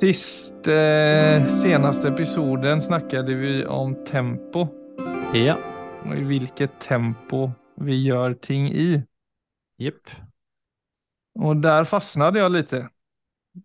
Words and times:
Sist, 0.00 0.66
eh, 0.66 1.46
senaste 1.46 2.08
episoden 2.08 2.82
snackade 2.82 3.34
vi 3.34 3.66
om 3.66 4.04
tempo 4.04 4.68
Ja. 5.34 5.56
och 6.04 6.16
i 6.16 6.24
vilket 6.24 6.80
tempo 6.80 7.50
vi 7.76 8.02
gör 8.02 8.34
ting 8.34 8.68
i. 8.72 9.04
Jepp. 9.78 10.10
Och 11.38 11.56
där 11.56 11.84
fastnade 11.84 12.38
jag 12.38 12.52
lite 12.52 12.88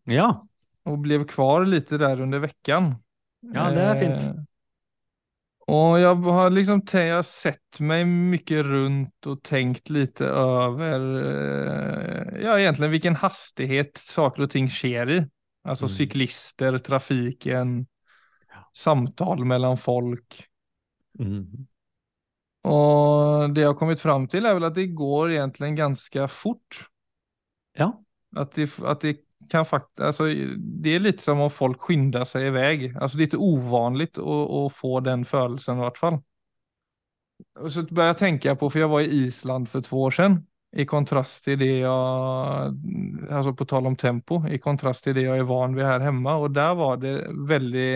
Ja. 0.04 0.48
och 0.84 0.98
blev 0.98 1.28
kvar 1.28 1.66
lite 1.66 1.98
där 1.98 2.22
under 2.22 2.40
veckan. 2.40 2.96
Ja, 3.54 3.72
det 3.72 3.82
är 3.82 3.96
fint. 4.00 4.22
Eh, 4.38 4.44
Och 5.68 6.00
jag 6.00 6.16
har 6.16 6.50
liksom 6.50 6.82
jag 6.92 7.16
har 7.16 7.24
sett 7.24 7.80
mig 7.80 8.06
mycket 8.06 8.66
runt 8.66 9.26
och 9.26 9.44
tänkt 9.44 9.90
lite 9.90 10.26
över, 10.26 11.00
eh, 11.24 12.44
ja 12.44 12.60
egentligen 12.60 12.92
vilken 12.92 13.16
hastighet 13.16 13.98
saker 13.98 14.44
och 14.44 14.50
ting 14.50 14.70
sker 14.70 15.10
i. 15.10 15.28
Alltså 15.64 15.86
Mm. 15.86 15.94
cyklister, 15.96 16.78
trafiken, 16.78 17.88
samtal 18.74 19.46
mellan 19.46 19.78
folk. 19.78 20.48
Mm. 21.20 21.68
Och 22.64 23.54
det 23.54 23.62
jag 23.62 23.70
har 23.70 23.74
kommit 23.74 24.02
fram 24.02 24.28
till 24.28 24.46
är 24.46 24.54
väl 24.54 24.64
att 24.64 24.76
det 24.76 24.88
går 24.88 25.32
egentligen 25.32 25.76
ganska 25.76 26.28
fort. 26.28 26.90
Ja. 27.74 28.04
Att 28.36 28.52
det, 28.52 28.80
att 28.80 29.02
det 29.02 29.18
kan 29.50 29.66
faktiskt, 29.66 30.00
alltså 30.00 30.24
det 30.58 30.90
är 30.90 31.00
lite 31.00 31.24
som 31.24 31.40
om 31.40 31.52
folk 31.52 31.82
skyndar 31.82 32.24
sig 32.24 32.48
iväg. 32.48 32.98
Alltså 32.98 33.18
det 33.18 33.22
är 33.24 33.26
lite 33.26 33.38
ovanligt 33.38 34.18
att, 34.18 34.50
att 34.50 34.74
få 34.74 35.00
den 35.00 35.26
födelsen 35.26 35.78
i 35.78 35.82
vart 35.82 35.98
fall. 35.98 36.18
Och 37.60 37.72
så 37.72 37.82
jeg 37.90 38.06
jag 38.06 38.18
tänka 38.18 38.56
på, 38.56 38.70
för 38.70 38.80
jag 38.80 38.88
var 38.88 39.02
i 39.02 39.06
Island 39.06 39.70
för 39.70 39.82
två 39.82 40.02
år 40.02 40.12
sedan. 40.12 40.46
I 40.72 40.86
kontrast 40.88 41.44
til 41.44 41.58
det 41.60 41.72
jeg, 41.82 42.72
altså 43.28 43.52
på 43.58 43.68
tal 43.68 43.90
om 43.90 43.96
tempo, 44.00 44.40
i 44.48 44.60
kontrast 44.62 45.04
til 45.04 45.18
det 45.18 45.26
jeg 45.26 45.44
er 45.44 45.48
van 45.50 45.76
ved 45.76 45.88
her 45.88 46.06
hjemme. 46.06 46.36
Og 46.40 46.54
der 46.56 46.76
var 46.80 47.00
det 47.02 47.16
veldig 47.50 47.92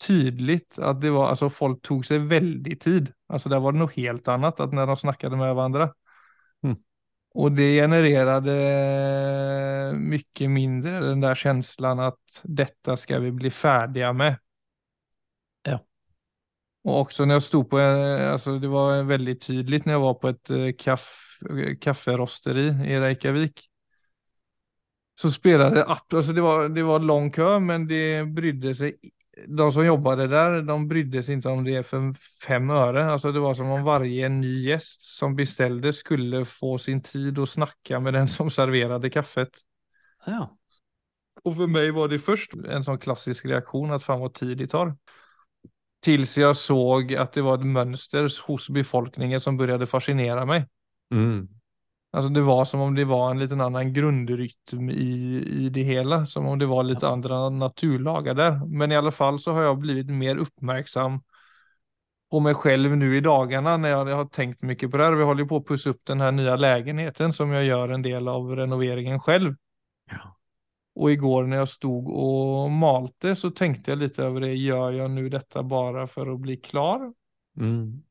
tydelig 0.00 0.60
at 0.80 1.00
det 1.02 1.12
var, 1.12 1.28
altså 1.34 1.50
folk 1.52 1.82
tok 1.84 2.06
seg 2.08 2.28
veldig 2.30 2.76
tid. 2.80 3.10
Altså 3.28 3.52
Der 3.52 3.60
var 3.60 3.76
det 3.76 3.82
noe 3.82 3.96
helt 3.98 4.28
annet 4.32 4.62
at 4.64 4.72
når 4.72 4.94
de 4.94 4.96
snakket 5.02 5.36
med 5.36 5.52
hverandre. 5.52 5.90
Mm. 6.64 6.78
Og 7.40 7.52
det 7.54 7.68
genererte 7.76 8.54
mye 10.00 10.48
mindre 10.50 11.02
den 11.04 11.22
der 11.22 11.38
følelsen 11.38 12.06
at 12.08 12.40
'dette 12.44 12.96
skal 12.98 13.22
vi 13.22 13.30
bli 13.30 13.50
ferdige 13.50 14.12
med. 14.14 14.40
Ja. 16.82 16.90
Och 16.90 17.00
också 17.00 17.24
när 17.24 17.34
jag 17.34 17.42
stod 17.42 17.70
på, 17.70 17.78
altså 17.78 18.32
alltså 18.32 18.58
det 18.58 18.68
var 18.68 19.02
väldigt 19.02 19.46
tydligt 19.46 19.84
när 19.84 19.92
jag 19.92 20.00
var 20.00 20.14
på 20.14 20.28
ett 20.28 20.50
eh, 20.50 20.72
kaff, 20.78 21.38
kafferosteri 21.80 22.68
i 22.68 23.00
Reykjavik. 23.00 23.66
Så 25.20 25.30
spelade 25.30 25.84
alltså 25.84 26.32
det 26.32 26.40
var, 26.40 26.68
det 26.68 26.82
var 26.82 26.98
lång 26.98 27.30
kö 27.30 27.58
men 27.58 27.86
det 27.86 28.24
brydde 28.24 28.74
sig, 28.74 28.96
de 29.46 29.72
som 29.72 29.86
jobbade 29.86 30.26
där, 30.26 30.62
de 30.62 30.88
brydde 30.88 31.22
sig 31.22 31.34
inte 31.34 31.48
om 31.48 31.64
det 31.64 31.82
för 31.82 32.12
fem 32.46 32.70
öre. 32.70 33.04
Alltså 33.04 33.32
det 33.32 33.40
var 33.40 33.54
som 33.54 33.70
om 33.70 33.84
varje 33.84 34.28
ny 34.28 34.62
gäst 34.62 35.02
som 35.02 35.36
beställde 35.36 35.92
skulle 35.92 36.44
få 36.44 36.78
sin 36.78 37.02
tid 37.02 37.38
å 37.38 37.46
snacka 37.46 38.00
med 38.00 38.14
den 38.14 38.28
som 38.28 38.50
serverade 38.50 39.10
kaffet. 39.10 39.50
Ja. 40.26 40.56
Och 41.42 41.56
för 41.56 41.66
mig 41.66 41.90
var 41.90 42.08
det 42.08 42.18
först 42.18 42.54
en 42.54 42.84
sån 42.84 42.98
klassisk 42.98 43.44
reaktion 43.44 43.92
att 43.92 44.02
fan 44.02 44.20
vad 44.20 44.34
tid 44.34 44.58
det 44.58 44.66
tar. 44.66 44.96
Tills 46.00 46.38
jag 46.38 46.56
såg 46.56 47.14
att 47.14 47.32
det 47.32 47.42
var 47.42 47.54
ett 47.54 47.66
mönster 47.66 48.46
hos 48.46 48.68
befolkningen 48.68 49.40
som 49.40 49.56
började 49.56 49.86
fascinera 49.86 50.44
mig. 50.46 50.68
Mm. 51.12 51.48
Alltså 52.12 52.30
det 52.30 52.40
var 52.40 52.64
som 52.64 52.80
om 52.80 52.94
det 52.94 53.04
var 53.04 53.30
en 53.30 53.38
liten 53.38 53.60
annan 53.60 53.92
grundrytm 53.92 54.90
i, 54.90 55.44
i 55.48 55.68
det 55.68 55.82
hela. 55.82 56.26
Som 56.26 56.46
om 56.46 56.58
det 56.58 56.66
var 56.66 56.82
lite 56.82 57.08
andra 57.08 57.50
naturlagar 57.50 58.34
där. 58.34 58.66
Men 58.66 58.92
i 58.92 58.96
alla 58.96 59.10
fall 59.10 59.38
så 59.38 59.52
har 59.52 59.62
jag 59.62 59.78
blivit 59.78 60.10
mer 60.10 60.36
uppmärksam 60.36 61.20
på 62.30 62.40
mig 62.40 62.54
själv 62.54 62.96
nu 62.96 63.16
i 63.16 63.20
dagarna 63.20 63.76
när 63.76 63.88
jag 63.88 64.16
har 64.16 64.24
tänkt 64.24 64.62
mycket 64.62 64.90
på 64.90 64.96
det 64.96 65.04
här. 65.04 65.12
Vi 65.12 65.24
håller 65.24 65.44
på 65.44 65.56
att 65.56 65.66
pussa 65.66 65.90
upp 65.90 66.00
den 66.04 66.20
här 66.20 66.32
nya 66.32 66.56
lägenheten 66.56 67.32
som 67.32 67.50
jag 67.50 67.64
gör 67.64 67.88
en 67.88 68.02
del 68.02 68.28
av 68.28 68.56
renoveringen 68.56 69.20
själv. 69.20 69.54
Ja. 70.10 70.39
Och 71.00 71.10
igår 71.10 71.44
när 71.44 71.56
jag 71.56 71.68
stod 71.68 72.08
och 72.08 72.70
malte 72.70 73.36
så 73.36 73.50
tänkte 73.50 73.90
jag 73.90 73.98
lite 73.98 74.24
över 74.24 74.40
det. 74.40 74.54
Gör 74.54 74.92
jag 74.92 75.10
nu 75.10 75.28
detta 75.28 75.62
bara 75.62 76.06
för 76.06 76.34
att 76.34 76.40
bli 76.40 76.56
klar? 76.56 77.14
Mm. 77.56 78.02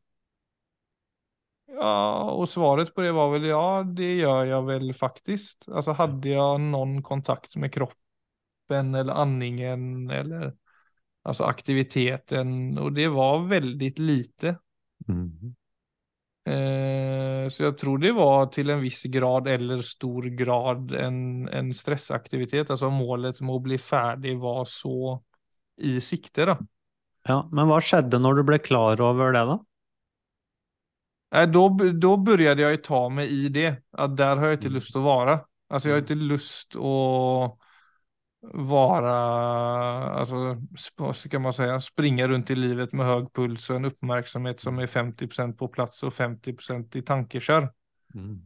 Ja, 1.68 2.32
och 2.32 2.50
svaret 2.50 2.96
på 2.96 3.02
det 3.02 3.12
var 3.12 3.32
väl 3.32 3.44
ja, 3.44 3.84
det 3.84 4.16
gör 4.16 4.46
jag 4.46 4.66
väl 4.66 4.94
faktiskt. 4.94 5.66
Alltså 5.70 5.92
hade 5.92 6.30
jag 6.30 6.62
någon 6.62 7.04
kontakt 7.04 7.56
med 7.56 7.74
kroppen 7.74 8.96
eller 8.96 9.14
andningen 9.14 10.10
eller 10.10 10.56
alltså 11.22 11.44
aktiviteten 11.44 12.78
och 12.78 12.94
det 12.94 13.08
var 13.08 13.48
väldigt 13.48 14.00
lite. 14.00 14.60
Mm. 15.08 15.56
Eh, 16.50 17.50
så 17.50 17.64
jag 17.64 17.78
tror 17.78 17.98
det 17.98 18.12
var 18.12 18.48
til 18.54 18.70
en 18.74 18.82
viss 18.82 19.04
grad 19.04 19.48
eller 19.48 19.82
stor 19.86 20.24
grad 20.24 20.92
en, 20.98 21.48
en 21.48 21.74
stressaktivitet. 21.74 22.72
Altså 22.72 22.90
målet 22.90 23.42
med 23.44 23.54
å 23.54 23.64
bli 23.64 23.78
ferdig 23.78 24.38
var 24.42 24.66
så 24.70 25.20
i 25.78 26.00
sikte 26.02 26.50
da. 26.50 26.58
Ja, 27.30 27.44
men 27.54 27.70
hva 27.70 27.78
skjedde 27.84 28.22
når 28.22 28.40
du 28.40 28.46
ble 28.48 28.62
klar 28.64 29.02
over 29.04 29.36
det 29.36 29.46
da? 29.52 29.60
Nei, 31.30 31.46
da, 31.54 31.64
då 31.94 32.14
jeg 32.42 32.60
jag 32.60 32.72
ju 32.72 32.78
ta 32.82 33.08
meg 33.10 33.30
i 33.30 33.50
det. 33.54 33.84
At 33.94 34.18
der 34.18 34.38
har 34.42 34.48
jeg 34.50 34.64
ikke 34.64 34.78
lyst 34.80 34.96
til 34.96 35.04
å 35.04 35.10
være. 35.10 35.40
Altså, 35.70 35.90
jeg 35.90 35.96
har 35.96 36.02
ikke 36.02 36.16
lyst 36.34 36.76
att 36.76 37.69
vara, 38.42 39.14
alltså 40.10 40.58
ska 41.14 41.40
man 41.40 41.54
säga, 41.54 41.80
springa 41.80 42.28
runt 42.28 42.50
i 42.50 42.56
livet 42.56 42.94
med 42.94 43.06
hög 43.06 43.34
puls 43.34 43.70
och 43.70 43.76
en 43.76 43.86
uppmärksamhet 43.86 44.60
som 44.60 44.80
är 44.80 44.86
50% 44.86 45.54
på 45.54 45.68
plats 45.68 46.04
och 46.04 46.14
50% 46.14 46.98
i 46.98 47.02
tankekör. 47.02 47.74
Mm. 48.16 48.40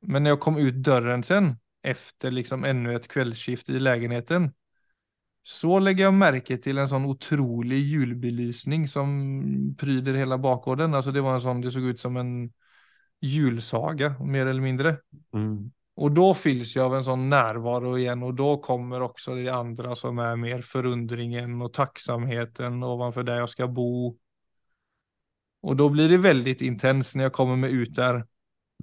Men 0.00 0.22
när 0.22 0.30
jag 0.30 0.40
kom 0.40 0.56
ut 0.56 0.74
dörren 0.74 1.22
sen, 1.22 1.56
efter 1.82 2.30
liksom 2.30 2.64
ännu 2.64 2.96
ett 2.96 3.08
kvällsskift 3.08 3.68
i 3.68 3.78
lägenheten, 3.78 4.52
så 5.42 5.78
lägger 5.78 6.04
jag 6.04 6.14
märke 6.14 6.58
till 6.58 6.78
en 6.78 6.88
sån 6.88 7.04
otrolig 7.04 7.78
julbelysning 7.78 8.88
som 8.88 9.76
pryder 9.78 10.14
hela 10.14 10.38
bakgården. 10.38 10.94
Alltså 10.94 11.12
det 11.12 11.20
var 11.20 11.34
en 11.34 11.40
sån, 11.40 11.60
det 11.60 11.70
såg 11.70 11.82
ut 11.82 12.00
som 12.00 12.16
en 12.16 12.52
julsaga, 13.20 14.18
mer 14.20 14.46
eller 14.46 14.60
mindre. 14.60 14.96
Mm. 15.34 15.70
Och 15.96 16.12
då 16.12 16.34
fylls 16.34 16.76
jag 16.76 16.86
av 16.86 16.96
en 16.96 17.04
sån 17.04 17.28
närvaro 17.28 17.98
igen 17.98 18.22
och 18.22 18.34
då 18.34 18.58
kommer 18.58 19.00
också 19.00 19.34
det 19.34 19.48
andra 19.48 19.96
som 19.96 20.18
är 20.18 20.36
mer 20.36 20.60
förundringen 20.60 21.62
och 21.62 21.72
tacksamheten 21.72 22.82
ovanför 22.82 23.22
där 23.22 23.38
jag 23.38 23.48
ska 23.48 23.68
bo. 23.68 24.18
Och 25.62 25.76
då 25.76 25.88
blir 25.88 26.08
det 26.08 26.16
väldigt 26.16 26.60
intens 26.60 27.14
när 27.14 27.22
jag 27.22 27.32
kommer 27.32 27.56
meg 27.56 27.70
ut 27.70 27.94
där. 27.94 28.26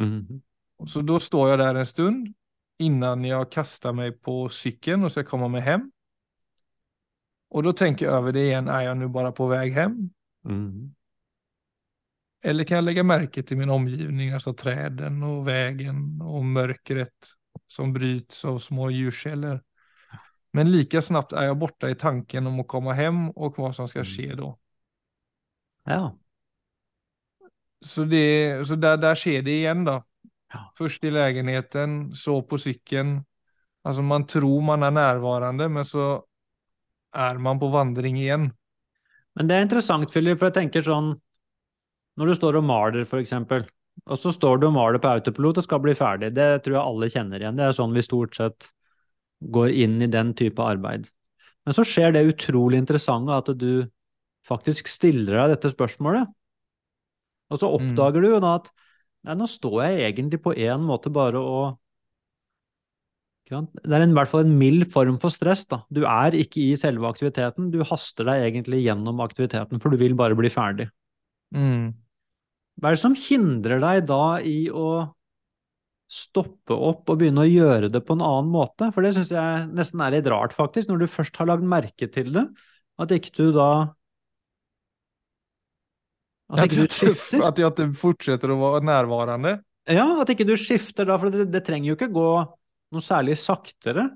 Mm. 0.01 0.41
Så 0.87 1.01
då 1.01 1.19
står 1.19 1.49
jag 1.49 1.59
där 1.59 1.75
en 1.75 1.85
stund 1.85 2.33
innan 2.77 3.23
jag 3.23 3.51
kastar 3.51 3.93
mig 3.93 4.11
på 4.11 4.49
cykeln 4.49 5.03
och 5.03 5.11
ska 5.11 5.23
komma 5.23 5.47
meg 5.47 5.61
hem. 5.61 5.91
Och 7.49 7.63
då 7.63 7.73
tänker 7.73 8.05
jag 8.05 8.15
över 8.15 8.31
det 8.31 8.41
igen, 8.41 8.67
är 8.67 8.81
jag 8.81 8.97
nu 8.97 9.07
bara 9.07 9.31
på 9.31 9.47
väg 9.47 9.73
hem? 9.73 10.09
Mm. 10.45 10.95
Eller 12.43 12.63
kan 12.63 12.75
jag 12.75 12.83
lägga 12.85 13.03
märke 13.03 13.43
till 13.43 13.57
min 13.57 13.69
omgivning, 13.69 14.31
alltså 14.31 14.53
träden 14.53 15.23
och 15.23 15.47
vägen 15.47 16.21
och 16.21 16.45
mörkret 16.45 17.13
som 17.67 17.93
bryts 17.93 18.45
av 18.45 18.57
små 18.59 18.89
ljuskällor. 18.91 19.61
Men 20.51 20.71
lika 20.71 21.01
snabbt 21.01 21.33
är 21.33 21.43
jag 21.43 21.57
borta 21.57 21.89
i 21.89 21.95
tanken 21.95 22.47
om 22.47 22.59
att 22.59 22.67
komma 22.67 22.93
hem 22.93 23.29
och 23.29 23.57
vad 23.57 23.75
som 23.75 23.87
ska 23.87 23.99
Mm. 23.99 24.05
ske 24.11 24.35
då. 24.35 24.59
Ja. 25.83 26.17
Så, 27.85 28.03
det, 28.03 28.67
så 28.67 28.75
där, 28.75 28.97
där 28.97 29.15
sker 29.15 29.41
det 29.41 29.51
igen 29.51 29.85
då. 29.85 30.03
Ja. 30.53 30.73
Först 30.77 31.03
i 31.03 31.11
lägenheten, 31.11 32.11
så 32.15 32.41
på 32.41 32.57
cykeln. 32.57 33.25
Alltså 33.81 34.01
man 34.01 34.27
tror 34.27 34.61
man 34.61 34.83
är 34.83 34.91
närvarande 34.91 35.69
men 35.69 35.85
så 35.85 36.25
är 37.11 37.37
man 37.37 37.59
på 37.59 37.67
vandring 37.67 38.17
igen. 38.17 38.53
Men 39.33 39.47
det 39.47 39.55
är 39.55 39.61
intressant, 39.61 40.13
Philip, 40.13 40.39
för 40.39 40.45
jag 40.45 40.53
tänker 40.53 40.81
sånn 40.81 41.21
Når 42.19 42.29
du 42.29 42.35
står 42.37 42.59
og 42.59 42.67
maler, 42.67 43.07
eksempel, 43.19 43.65
og 44.09 44.19
så 44.19 44.33
står 44.33 44.59
du 44.61 44.67
og 44.67 44.75
maler 44.75 45.01
på 45.01 45.09
autopilot 45.09 45.59
og 45.61 45.65
skal 45.65 45.81
bli 45.83 45.95
ferdig, 45.97 46.31
det 46.35 46.47
tror 46.65 46.77
jeg 46.77 46.83
alle 46.83 47.09
kjenner 47.13 47.41
igjen. 47.41 47.57
Det 47.57 47.65
er 47.65 47.75
sånn 47.77 47.95
vi 47.95 48.05
stort 48.05 48.37
sett 48.37 48.69
går 49.53 49.73
inn 49.85 49.99
i 50.01 50.09
den 50.11 50.31
type 50.37 50.61
arbeid. 50.63 51.09
Men 51.63 51.75
så 51.75 51.85
skjer 51.87 52.13
det 52.15 52.25
utrolig 52.27 52.81
interessante 52.81 53.35
at 53.39 53.51
du 53.59 53.85
faktisk 54.47 54.89
stiller 54.91 55.39
deg 55.39 55.53
dette 55.55 55.71
spørsmålet. 55.71 56.31
Og 57.53 57.61
så 57.61 57.69
oppdager 57.69 58.23
du 58.23 58.33
jo 58.33 58.41
da 58.43 58.57
at 58.59 58.69
nei, 59.23 59.37
nå 59.39 59.47
står 59.47 59.77
jeg 59.85 60.09
egentlig 60.09 60.41
på 60.43 60.55
en 60.57 60.83
måte 60.87 61.11
bare 61.13 61.39
og? 61.39 61.79
Det 63.47 63.93
er 63.93 64.03
i 64.07 64.15
hvert 64.15 64.31
fall 64.31 64.45
en 64.47 64.57
mild 64.57 64.87
form 64.91 65.19
for 65.21 65.31
stress. 65.31 65.65
da. 65.69 65.83
Du 65.93 66.03
er 66.09 66.35
ikke 66.39 66.63
i 66.63 66.75
selve 66.79 67.07
aktiviteten, 67.07 67.69
du 67.71 67.83
haster 67.85 68.27
deg 68.27 68.47
egentlig 68.47 68.81
gjennom 68.85 69.21
aktiviteten, 69.23 69.81
for 69.83 69.93
du 69.93 69.99
vil 70.01 70.15
bare 70.17 70.35
bli 70.39 70.51
ferdig. 70.51 70.89
Mm. 71.53 71.91
Hva 72.81 72.89
er 72.89 72.97
det 72.97 73.03
som 73.03 73.17
hindrer 73.17 73.81
deg 73.83 74.07
da 74.09 74.23
i 74.41 74.65
å 74.73 74.87
stoppe 76.13 76.75
opp 76.75 77.09
og 77.09 77.19
begynne 77.21 77.45
å 77.45 77.49
gjøre 77.49 77.89
det 77.93 78.01
på 78.05 78.17
en 78.17 78.23
annen 78.25 78.51
måte? 78.53 78.89
For 78.93 79.05
det 79.05 79.13
syns 79.15 79.33
jeg 79.33 79.67
nesten 79.73 80.01
er 80.03 80.15
litt 80.17 80.29
rart, 80.29 80.55
faktisk, 80.55 80.89
når 80.89 81.03
du 81.03 81.11
først 81.11 81.37
har 81.41 81.49
lagd 81.49 81.65
merke 81.65 82.09
til 82.13 82.33
det, 82.35 82.47
at 83.01 83.13
ikke 83.13 83.33
du 83.37 83.45
da 83.55 83.69
At 86.53 86.67
ikke 86.67 86.83
du 86.83 86.95
skifter? 86.99 87.45
At, 87.47 87.57
jag 87.57 87.71
inte 87.71 87.93
fortsätter 87.97 88.49
att 88.49 88.59
vara 88.59 88.79
närvarande. 88.79 89.61
Ja, 89.89 90.21
at 90.21 90.29
ikke 90.29 90.45
du 90.45 90.57
skifter 90.57 91.07
da, 91.07 91.17
for 91.19 91.33
det, 91.33 91.47
det 91.53 91.63
trenger 91.65 91.91
jo 91.91 91.95
ikke 91.97 92.11
gå 92.13 92.27
noe 92.93 93.01
særlig 93.03 93.39
saktere. 93.41 94.09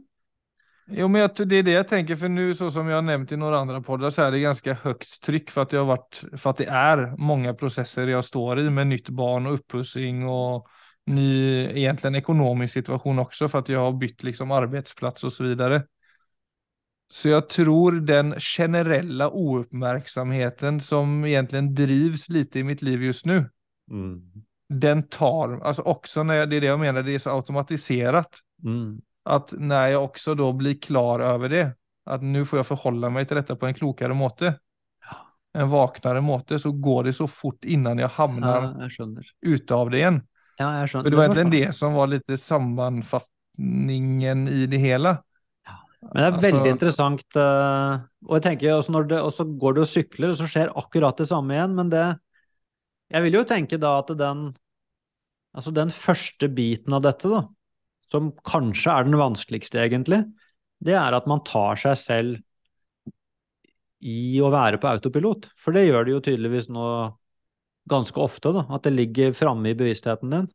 Jo, 0.89 1.07
men 1.07 1.22
jag, 1.22 1.48
det 1.48 1.56
är 1.56 1.63
det 1.63 1.72
jag 1.72 1.88
tänker, 1.88 2.16
för 2.16 2.30
nu 2.30 2.56
så 2.56 2.72
som 2.72 2.88
jag 2.88 2.98
har 2.98 3.01
nämnt 3.01 3.31
i 3.31 3.38
några 3.38 3.57
andra 3.57 3.81
poddar 3.81 4.10
så 4.10 4.22
är 4.22 4.31
det 4.31 4.39
ganska 4.39 4.74
högt 4.74 5.22
tryck 5.22 5.50
för 5.50 5.62
att, 5.62 5.74
jag 5.74 5.80
har 5.80 5.86
varit, 5.86 6.24
för 6.38 6.50
att 6.50 6.57
det 6.57 6.66
är 6.66 7.16
många 7.18 7.54
processer 7.54 8.07
jag 8.07 8.25
står 8.25 8.60
i 8.60 8.69
med 8.69 8.88
nytt 8.88 9.10
barn 9.10 9.45
och 9.45 9.54
upppussing 9.54 10.28
och 10.30 10.68
ny 11.06 11.66
egentligen 11.66 12.16
ekonomisk 12.16 12.74
situation 12.74 13.19
också 13.19 13.48
för 13.48 13.60
att 13.60 13.69
jag 13.69 13.80
har 13.80 13.92
bytt 13.92 14.24
liksom 14.24 14.51
arbetsplats 14.51 15.24
och 15.24 15.34
så 15.34 15.44
vidare. 15.44 15.84
Så 17.10 17.30
jag 17.30 17.50
tror 17.50 17.92
den 17.92 18.40
generella 18.40 19.30
ouppmärksamheten 19.30 20.81
som 20.81 21.25
egentligen 21.25 21.75
drivs 21.75 22.30
lite 22.30 22.60
i 22.60 22.63
mitt 22.63 22.81
liv 22.81 23.04
just 23.04 23.25
nu, 23.25 23.50
den 24.69 25.07
tar, 25.07 25.60
alltså 25.60 25.81
också 25.81 26.24
när 26.24 26.33
jag, 26.33 26.50
det 26.50 26.56
är 26.56 26.62
det 26.62 26.68
jag 26.68 26.80
menar, 26.80 27.04
det 27.04 27.16
är 27.16 27.19
så 27.19 27.30
automatiserat. 27.36 28.30
Mm. 28.63 29.01
Att 29.28 29.52
når 29.60 29.90
jeg 29.92 29.98
også 30.00 30.36
da 30.40 30.46
blir 30.56 30.78
klar 30.80 31.20
over 31.36 31.52
det, 31.52 31.66
at 32.08 32.22
nå 32.24 32.46
får 32.48 32.62
jeg 32.62 32.68
forholde 32.70 33.10
meg 33.12 33.28
til 33.28 33.36
dette 33.42 33.58
på 33.60 33.68
en 33.68 33.76
klokere 33.76 34.16
måte, 34.16 34.54
en 35.58 35.68
våknere 35.72 36.22
måte, 36.24 36.56
så 36.62 36.72
går 36.72 37.04
det 37.10 37.14
så 37.18 37.28
fort 37.28 37.66
innan 37.68 38.00
jeg 38.00 38.08
havner 38.16 38.70
Ja, 38.78 38.88
ute 39.44 39.76
av 39.76 39.90
det 39.92 40.00
igjen. 40.00 40.22
Ja, 40.60 40.70
jeg 40.80 40.90
skjønner. 40.94 41.10
Det 41.12 41.18
var 41.20 41.28
egentlig 41.28 41.52
det 41.66 41.76
som 41.76 41.94
var 41.98 42.08
litt 42.12 42.30
sammanfattningen 42.40 44.48
i 44.48 44.64
det 44.72 44.80
hele. 44.82 45.18
Men 46.02 46.14
det 46.14 46.24
er 46.24 46.32
Altså- 46.32 46.52
veldig 46.52 46.72
interessant. 46.72 47.24
eh, 47.36 48.00
og 48.28 48.34
jeg 48.38 48.42
tenker 48.44 48.70
også 48.78 48.92
når 48.92 49.08
det, 49.08 49.18
også 49.20 49.44
går 49.60 49.74
du 49.76 49.82
og 49.82 49.88
sykler, 49.88 50.30
og 50.30 50.36
så 50.38 50.48
skjer 50.48 50.70
akkurat 50.76 51.18
det 51.18 51.28
samme 51.28 51.52
igjen. 51.54 51.76
Men 51.76 51.90
det 51.90 52.20
Jeg 53.10 53.22
vil 53.24 53.34
jo 53.34 53.44
tenke 53.46 53.80
da 53.80 54.00
at 54.00 54.08
den 54.18 54.54
Altså 55.56 55.72
den 55.74 55.88
første 55.90 56.48
biten 56.54 56.94
av 56.94 57.02
dette, 57.02 57.24
da, 57.30 57.48
som 58.12 58.31
kanskje 58.48 58.94
er 58.94 59.07
den 59.07 59.18
vanskeligste, 59.19 59.81
egentlig, 59.83 60.24
det 60.83 60.95
er 60.98 61.15
at 61.18 61.27
man 61.30 61.44
tar 61.48 61.80
seg 61.80 61.98
selv 62.00 62.44
i 64.00 64.38
å 64.44 64.51
være 64.54 64.77
på 64.81 64.89
autopilot. 64.92 65.50
For 65.57 65.75
det 65.75 65.88
gjør 65.88 66.06
det 66.06 66.13
jo 66.13 66.24
tydeligvis 66.27 66.69
nå 66.69 66.86
ganske 67.89 68.21
ofte, 68.21 68.54
da. 68.54 68.65
At 68.75 68.86
det 68.86 68.94
ligger 68.94 69.36
framme 69.36 69.71
i 69.71 69.77
bevisstheten 69.77 70.33
din. 70.33 70.48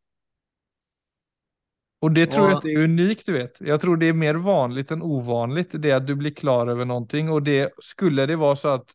Og 2.02 2.14
det 2.16 2.32
tror 2.32 2.48
jeg 2.50 2.62
det 2.64 2.72
er 2.72 2.88
unikt, 2.90 3.28
du 3.28 3.34
vet. 3.36 3.60
Jeg 3.62 3.78
tror 3.82 3.98
det 3.98 4.08
er 4.10 4.18
mer 4.18 4.38
vanlig 4.42 4.88
enn 4.90 5.04
uvanlig, 5.06 5.68
det 5.78 5.92
at 5.94 6.06
du 6.06 6.16
blir 6.18 6.34
klar 6.34 6.70
over 6.72 6.88
noe. 6.88 7.22
Og 7.30 7.44
det 7.46 7.60
skulle 7.82 8.26
det 8.26 8.40
være 8.42 8.58
så 8.58 8.74
at 8.80 8.94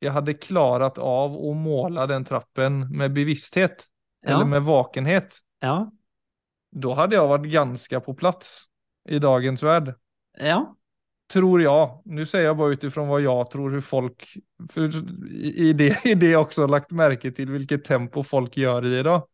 jeg 0.00 0.14
hadde 0.16 0.38
klart 0.40 0.96
av 0.96 1.34
å 1.36 1.52
måle 1.52 2.06
den 2.08 2.24
trappen 2.24 2.86
med 2.88 3.12
bevissthet, 3.16 3.84
eller 4.24 4.48
med 4.48 4.64
vakenhet, 4.64 5.40
Ja. 5.60 5.90
Då 6.70 6.94
hade 6.94 7.14
jag 7.16 7.28
varit 7.28 7.52
ganska 7.52 8.00
på 8.00 8.14
plats 8.14 8.60
i 9.08 9.18
dagens 9.18 9.62
värld. 9.62 9.94
Ja. 10.38 10.76
Tror 11.32 11.62
jag. 11.62 12.02
Nu 12.04 12.26
säger 12.26 12.44
jag 12.46 12.56
bara 12.56 12.72
utifrån 12.72 13.08
vad 13.08 13.20
jag 13.20 13.50
tror 13.50 13.70
hur 13.70 13.80
folk, 13.80 14.36
för 14.72 14.90
i 15.32 15.72
det, 15.72 16.04
i 16.04 16.14
det 16.14 16.36
också 16.44 16.66
lagt 16.66 16.90
märke 16.90 17.32
till 17.32 17.50
vilket 17.50 17.84
tempo 17.84 18.22
folk 18.22 18.56
gör 18.56 18.86
i 18.86 18.98
idag. 18.98 19.26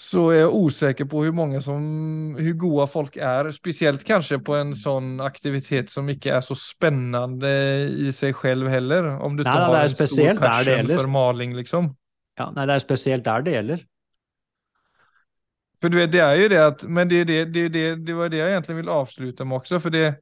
Så 0.00 0.30
är 0.30 0.38
jag 0.38 0.54
osäker 0.54 1.04
på 1.04 1.24
hur 1.24 1.32
många 1.32 1.60
som, 1.60 2.36
hur 2.38 2.52
goda 2.52 2.86
folk 2.86 3.16
är, 3.16 3.50
speciellt 3.50 4.04
kanske 4.04 4.38
på 4.38 4.54
en 4.54 4.74
sån 4.74 5.20
aktivitet 5.20 5.90
som 5.90 6.08
inte 6.08 6.30
är 6.30 6.40
så 6.40 6.54
spännande 6.54 7.80
i 7.98 8.12
sig 8.12 8.32
själv 8.32 8.68
heller. 8.68 9.20
Om 9.20 9.36
du 9.36 9.40
inte 9.42 9.50
har 9.50 9.82
en 9.82 9.88
stor 9.88 10.36
passion 10.36 10.88
för 10.88 11.06
maling 11.06 11.56
liksom. 11.56 11.96
ja. 12.40 12.50
Nei, 12.56 12.66
det 12.66 12.78
er 12.78 12.82
spesielt 12.82 13.24
der 13.24 13.44
det 13.44 13.50
gjelder. 13.50 13.84
För 15.80 15.88
du 15.88 15.96
vet, 15.96 16.12
det 16.12 16.20
är 16.20 16.34
ju 16.34 16.48
det 16.48 16.66
att, 16.66 16.82
men 16.82 17.08
det, 17.08 17.24
det, 17.24 17.44
det, 17.44 17.68
det, 17.68 17.96
det 17.96 18.12
var 18.12 18.28
det 18.28 18.36
jag 18.36 18.50
egentligen 18.50 18.76
vill 18.76 18.88
avsluta 18.88 19.44
med 19.44 19.56
också, 19.56 19.80
för 19.80 19.90
det, 19.90 20.20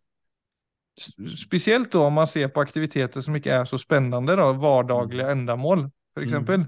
speciellt 1.47 1.93
då 1.93 2.05
om 2.05 2.13
man 2.13 2.27
ser 2.27 2.49
på 2.49 2.61
aktiviteter 2.61 3.21
som 3.21 3.37
ikke 3.37 3.51
er 3.51 3.65
så 3.65 3.79
spennende, 3.79 4.37
da, 4.37 4.53
vardagliga 4.53 5.31
endemål 5.31 5.89
f.eks. 6.17 6.33
Mm. 6.33 6.67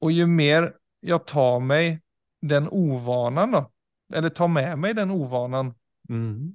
Og 0.00 0.12
jo 0.12 0.26
mer 0.26 0.72
jeg 1.02 1.20
tar 1.26 1.60
meg 1.60 2.00
den 2.42 2.68
uvanen, 2.72 3.54
da, 3.54 3.64
eller 4.14 4.34
tar 4.34 4.48
med 4.48 4.78
meg 4.78 4.96
den 4.96 5.10
uvanen, 5.10 5.74
mm. 6.10 6.50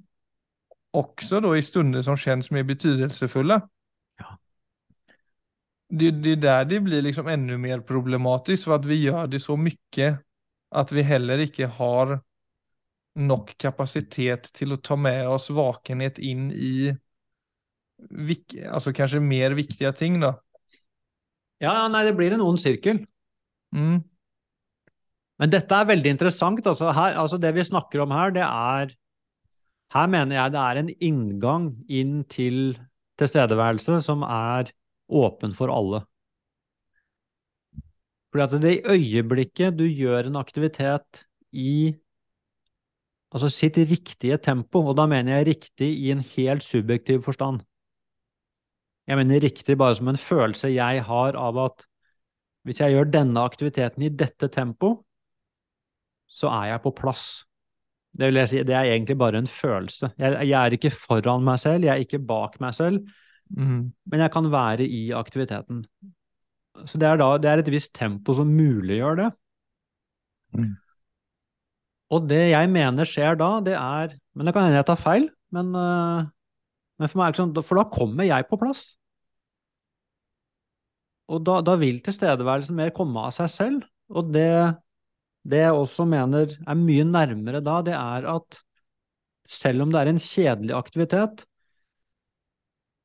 også 0.92 1.40
da 1.40 1.54
i 1.56 1.64
stunder 1.64 2.04
som 2.04 2.18
kjennes 2.20 2.50
mer 2.50 2.68
betydningsfulle, 2.68 3.60
Det, 5.86 6.08
det 6.18 6.32
er 6.32 6.40
der 6.42 6.64
det 6.64 6.80
blir 6.82 7.00
liksom 7.00 7.28
enda 7.30 7.56
mer 7.56 7.80
problematisk, 7.86 8.64
for 8.66 8.74
at 8.74 8.88
vi 8.88 8.96
gjør 9.04 9.28
det 9.30 9.38
så 9.38 9.54
mycket 9.56 10.18
att 10.70 10.92
vi 10.92 11.02
heller 11.02 11.38
ikke 11.46 11.68
har 11.78 12.18
nok 13.16 13.54
kapasitet 13.58 14.50
til 14.56 14.74
å 14.74 14.80
ta 14.82 14.96
med 14.98 15.28
oss 15.28 15.48
vakenhet 15.54 16.18
inn 16.18 16.50
i 16.52 16.92
vik 17.96 18.56
alltså 18.68 18.92
kanske 18.92 19.20
mer 19.20 19.56
viktige 19.56 19.92
ting 19.96 20.20
da. 20.20 20.34
Ja, 21.62 21.72
ja, 21.72 21.86
nei, 21.88 22.04
det 22.04 22.16
blir 22.18 22.34
en 22.36 22.44
ond 22.44 22.60
sirkel. 22.60 23.00
Mm. 23.72 24.02
Men 25.40 25.52
dette 25.52 25.76
er 25.76 25.88
veldig 25.88 26.12
interessant. 26.12 26.66
Altså, 26.68 26.90
her, 26.92 27.16
altså 27.16 27.38
det 27.40 27.54
vi 27.56 27.64
snakker 27.64 28.04
om 28.04 28.14
her, 28.14 28.34
det 28.36 28.44
er 28.46 28.94
Her 29.94 30.08
mener 30.10 30.34
jeg 30.34 30.50
det 30.50 30.58
er 30.58 30.78
en 30.80 30.88
inngang 31.06 31.66
inn 31.86 32.24
til 32.26 32.56
tilstedeværelse 33.20 34.00
som 34.02 34.24
er 34.26 34.72
åpen 35.06 35.54
for 35.54 35.70
alle. 35.70 36.00
Fordi 38.36 38.56
at 38.58 38.62
det 38.62 38.82
øyeblikket 38.92 39.78
du 39.78 39.86
gjør 39.88 40.26
en 40.28 40.36
aktivitet 40.36 41.22
i 41.56 41.94
altså 43.32 43.48
sitt 43.48 43.78
riktige 43.78 44.36
tempo, 44.36 44.82
og 44.84 44.96
da 44.98 45.06
mener 45.08 45.38
jeg 45.38 45.46
riktig 45.46 45.88
i 46.04 46.10
en 46.12 46.20
helt 46.20 46.64
subjektiv 46.64 47.22
forstand. 47.24 47.62
Jeg 49.08 49.16
mener 49.16 49.40
riktig 49.40 49.78
bare 49.78 49.94
som 49.96 50.08
en 50.12 50.20
følelse 50.20 50.68
jeg 50.68 51.04
har 51.06 51.38
av 51.40 51.58
at 51.64 51.86
hvis 52.66 52.80
jeg 52.82 52.92
gjør 52.92 53.08
denne 53.14 53.40
aktiviteten 53.40 54.04
i 54.04 54.12
dette 54.12 54.48
tempo, 54.52 54.98
så 56.28 56.50
er 56.50 56.74
jeg 56.74 56.82
på 56.84 56.92
plass. 56.98 57.46
Det 58.12 58.28
vil 58.28 58.40
jeg 58.42 58.48
si, 58.50 58.62
det 58.68 58.74
er 58.76 58.90
egentlig 58.90 59.16
bare 59.16 59.38
en 59.38 59.48
følelse. 59.48 60.10
Jeg, 60.18 60.48
jeg 60.48 60.60
er 60.60 60.76
ikke 60.76 60.90
foran 60.92 61.44
meg 61.46 61.62
selv, 61.62 61.88
jeg 61.88 61.94
er 61.94 62.04
ikke 62.04 62.20
bak 62.26 62.60
meg 62.60 62.76
selv, 62.76 63.06
Mm. 63.46 63.92
men 64.10 64.20
jeg 64.20 64.30
kan 64.34 64.50
være 64.50 64.82
i 64.82 65.12
aktiviteten. 65.14 65.84
Så 66.84 67.00
det 67.00 67.08
er 67.08 67.20
da, 67.20 67.30
det 67.40 67.50
er 67.50 67.62
et 67.62 67.72
visst 67.72 67.94
tempo 67.96 68.34
som 68.36 68.50
muliggjør 68.52 69.20
det. 69.22 69.30
Mm. 70.56 70.74
Og 72.14 72.28
det 72.30 72.42
jeg 72.52 72.70
mener 72.70 73.08
skjer 73.08 73.38
da, 73.40 73.56
det 73.64 73.74
er 73.74 74.14
Men 74.36 74.46
det 74.46 74.54
kan 74.54 74.66
hende 74.66 74.78
jeg 74.78 74.86
tar 74.90 75.00
feil, 75.00 75.30
men, 75.54 75.72
øh, 75.74 76.26
men 77.00 77.08
for 77.08 77.18
meg 77.18 77.26
er 77.26 77.32
det 77.32 77.34
ikke 77.34 77.42
sånn, 77.42 77.64
for 77.64 77.80
da 77.80 77.84
kommer 77.88 78.28
jeg 78.28 78.46
på 78.50 78.58
plass. 78.60 78.82
Og 81.32 81.40
da, 81.46 81.62
da 81.64 81.74
vil 81.80 82.02
tilstedeværelsen 82.04 82.76
mer 82.76 82.92
komme 82.94 83.24
av 83.26 83.32
seg 83.34 83.48
selv. 83.50 83.86
Og 84.12 84.28
det, 84.34 84.76
det 85.48 85.64
jeg 85.64 85.74
også 85.74 86.06
mener 86.06 86.52
er 86.52 86.78
mye 86.78 87.06
nærmere 87.08 87.62
da, 87.64 87.80
det 87.86 87.96
er 87.96 88.28
at 88.36 88.60
selv 89.48 89.86
om 89.86 89.94
det 89.94 90.02
er 90.02 90.10
en 90.12 90.20
kjedelig 90.22 90.76
aktivitet, 90.76 91.46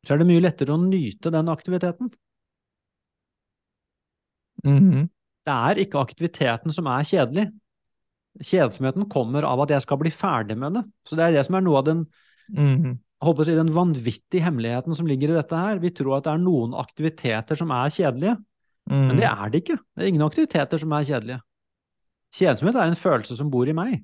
så 0.06 0.14
er 0.14 0.22
det 0.22 0.30
mye 0.30 0.44
lettere 0.44 0.76
å 0.76 0.82
nyte 0.82 1.32
den 1.34 1.50
aktiviteten. 1.54 2.12
Mm. 4.66 5.10
Det 5.46 5.54
er 5.54 5.80
ikke 5.82 6.02
aktiviteten 6.02 6.74
som 6.76 6.90
er 6.92 7.08
kjedelig. 7.08 7.48
Kjedsomheten 8.42 9.10
kommer 9.12 9.44
av 9.44 9.64
at 9.66 9.74
jeg 9.74 9.84
skal 9.84 9.98
bli 10.00 10.12
ferdig 10.14 10.58
med 10.58 10.78
det. 10.78 10.84
Så 11.08 11.18
det 11.18 11.26
er 11.26 11.32
det 11.36 11.46
som 11.48 11.58
er 11.58 11.66
noe 11.66 11.78
av 11.78 11.86
den, 11.86 12.08
Mm. 12.52 12.84
-hmm. 12.84 12.98
håper 13.24 13.42
å 13.42 13.46
si, 13.46 13.56
den 13.56 13.74
vanvittige 13.74 14.42
hemmeligheten 14.44 14.96
som 14.96 15.06
ligger 15.06 15.30
i 15.30 15.42
dette 15.42 15.56
her. 15.56 15.80
Vi 15.80 15.90
tror 15.90 16.18
at 16.18 16.24
det 16.24 16.34
er 16.34 16.38
noen 16.38 16.74
aktiviteter 16.74 17.56
som 17.56 17.72
er 17.72 17.90
kjedelige, 17.90 18.38
Mm. 18.90 19.08
men 19.08 19.16
det 19.18 19.26
er 19.26 19.50
det 19.50 19.64
ikke. 19.64 19.78
Det 19.96 20.04
er 20.04 20.08
ingen 20.08 20.22
aktiviteter 20.22 20.78
som 20.78 20.92
er 20.92 21.04
kjedelige. 21.04 21.42
Kjedsomhet 22.34 22.76
er 22.76 22.84
en 22.88 22.96
følelse 22.96 23.36
som 23.38 23.50
bor 23.52 23.68
i 23.68 23.74
meg. 23.74 24.04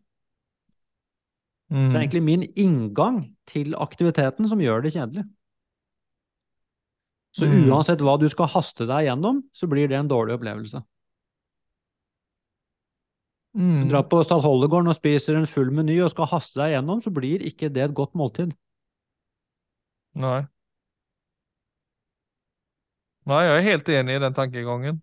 Mm. 1.71 1.89
Så 1.89 1.91
det 1.91 1.95
er 1.95 2.07
egentlig 2.07 2.23
min 2.23 2.43
inngang 2.55 3.35
til 3.47 3.73
aktiviteten 3.75 4.47
som 4.47 4.59
gjør 4.59 4.83
det 4.83 4.93
kjedelig. 4.93 5.25
Så 7.36 7.46
Mm. 7.46 7.69
uansett 7.69 8.00
hva 8.01 8.17
du 8.19 8.27
skal 8.29 8.48
haste 8.48 8.88
deg 8.88 9.05
gjennom, 9.07 9.43
så 9.53 9.67
blir 9.69 9.88
det 9.88 9.98
en 9.98 10.07
dårlig 10.10 10.39
opplevelse. 10.39 10.84
Du 13.53 13.60
Mm. 13.62 13.89
drar 13.89 14.03
på 14.03 14.24
Stadholdegården 14.24 14.88
og 14.88 14.96
spiser 14.96 15.36
en 15.36 15.46
full 15.48 15.72
meny 15.72 16.00
og 16.03 16.12
skal 16.12 16.25
haste 16.27 16.60
deg 16.62 16.75
gjennom, 16.75 17.01
så 17.01 17.10
blir 17.13 17.39
ikke 17.41 17.72
det 17.74 17.84
et 17.89 17.93
godt 17.93 18.13
måltid. 18.13 18.53
Nei. 20.13 20.46
Nei, 23.27 23.43
jeg 23.43 23.57
er 23.57 23.65
helt 23.65 23.89
enig 23.89 24.15
i 24.15 24.19
den 24.24 24.34
tankegangen. 24.34 25.01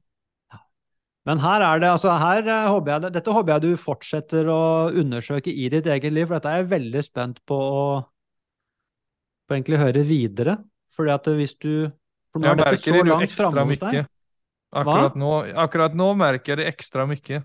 Men 1.26 1.38
her 1.40 1.62
er 1.62 1.78
det, 1.80 1.88
altså 1.88 2.18
her 2.20 2.46
eh, 2.46 2.68
håper 2.68 2.92
jeg, 2.92 3.12
dette 3.14 3.32
håper 3.32 3.52
jeg 3.54 3.62
du 3.62 3.76
fortsetter 3.80 4.48
å 4.52 4.92
undersøke 4.92 5.48
i 5.48 5.68
ditt 5.72 5.86
eget 5.86 6.12
liv, 6.12 6.26
for 6.26 6.36
dette 6.36 6.50
er 6.52 6.62
jeg 6.62 6.70
veldig 6.72 7.02
spent 7.04 7.40
på 7.48 7.56
å, 7.56 7.84
på 9.48 9.56
egentlig 9.56 9.80
høre 9.80 10.04
videre. 10.04 10.58
Fordi 10.94 11.14
at 11.14 11.24
hvis 11.24 11.54
du 11.58 11.90
For 12.34 12.42
nå 12.42 12.50
Jeg 12.50 12.56
er 12.56 12.60
dette 12.64 12.82
så 12.82 12.94
det 12.98 13.10
langt 13.12 13.34
framme 13.38 13.64
hos 13.70 13.80
deg. 13.84 14.08
Akkurat 14.74 15.18
nå, 15.18 15.30
akkurat 15.62 15.92
nå 15.94 16.08
merker 16.18 16.54
jeg 16.54 16.64
det 16.64 16.70
ekstra 16.72 17.04
mye. 17.06 17.44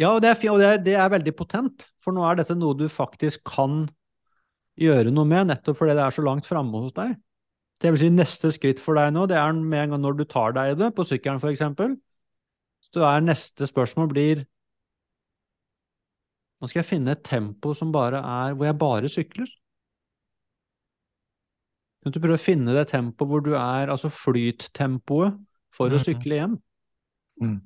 Ja, 0.00 0.14
og 0.14 0.22
det 0.24 0.30
er, 0.32 0.38
og 0.50 0.62
det 0.62 0.70
er, 0.70 0.78
det 0.82 0.94
er 0.96 1.10
veldig 1.12 1.34
potent, 1.36 1.84
for 2.02 2.16
nå 2.16 2.24
er 2.26 2.40
dette 2.40 2.56
noe 2.56 2.74
du 2.74 2.86
faktisk 2.90 3.44
kan 3.46 3.84
gjøre 4.80 5.12
noe 5.14 5.28
med, 5.28 5.50
nettopp 5.52 5.76
fordi 5.78 5.94
det 5.94 6.02
er 6.02 6.16
så 6.16 6.24
langt 6.24 6.48
framme 6.48 6.80
hos 6.82 6.96
deg. 6.96 7.12
Det 7.84 7.92
vil 7.92 8.00
si 8.00 8.08
neste 8.10 8.48
skritt 8.54 8.80
for 8.82 8.96
deg 8.96 9.12
nå, 9.14 9.26
det 9.28 9.36
er 9.36 9.52
med 9.54 9.84
en 9.84 9.94
gang 9.94 10.02
når 10.06 10.16
du 10.18 10.24
tar 10.24 10.56
deg 10.56 10.72
i 10.72 10.80
det, 10.80 10.88
på 10.96 11.04
sykkelen 11.06 11.42
eksempel, 11.52 11.98
så 12.88 13.04
er 13.10 13.28
neste 13.28 13.68
spørsmål 13.68 14.10
blir 14.12 14.44
Nå 16.62 16.70
skal 16.70 16.80
jeg 16.80 16.88
finne 16.94 17.12
et 17.12 17.24
tempo 17.26 17.74
som 17.76 17.90
bare 17.92 18.22
er 18.24 18.54
hvor 18.56 18.64
jeg 18.64 18.76
bare 18.80 19.08
sykler. 19.12 19.50
Kan 22.04 22.12
du 22.12 22.20
prøve 22.20 22.36
å 22.36 22.42
finne 22.44 22.74
det 22.76 22.88
tempoet 22.90 23.30
hvor 23.30 23.40
du 23.44 23.54
er, 23.56 23.88
altså 23.88 24.10
flyttempoet, 24.12 25.38
for 25.72 25.88
å 25.88 25.96
Mhm. 25.96 26.04
sykle 26.04 26.36
hjem? 26.36 26.58
Mm. 27.42 27.60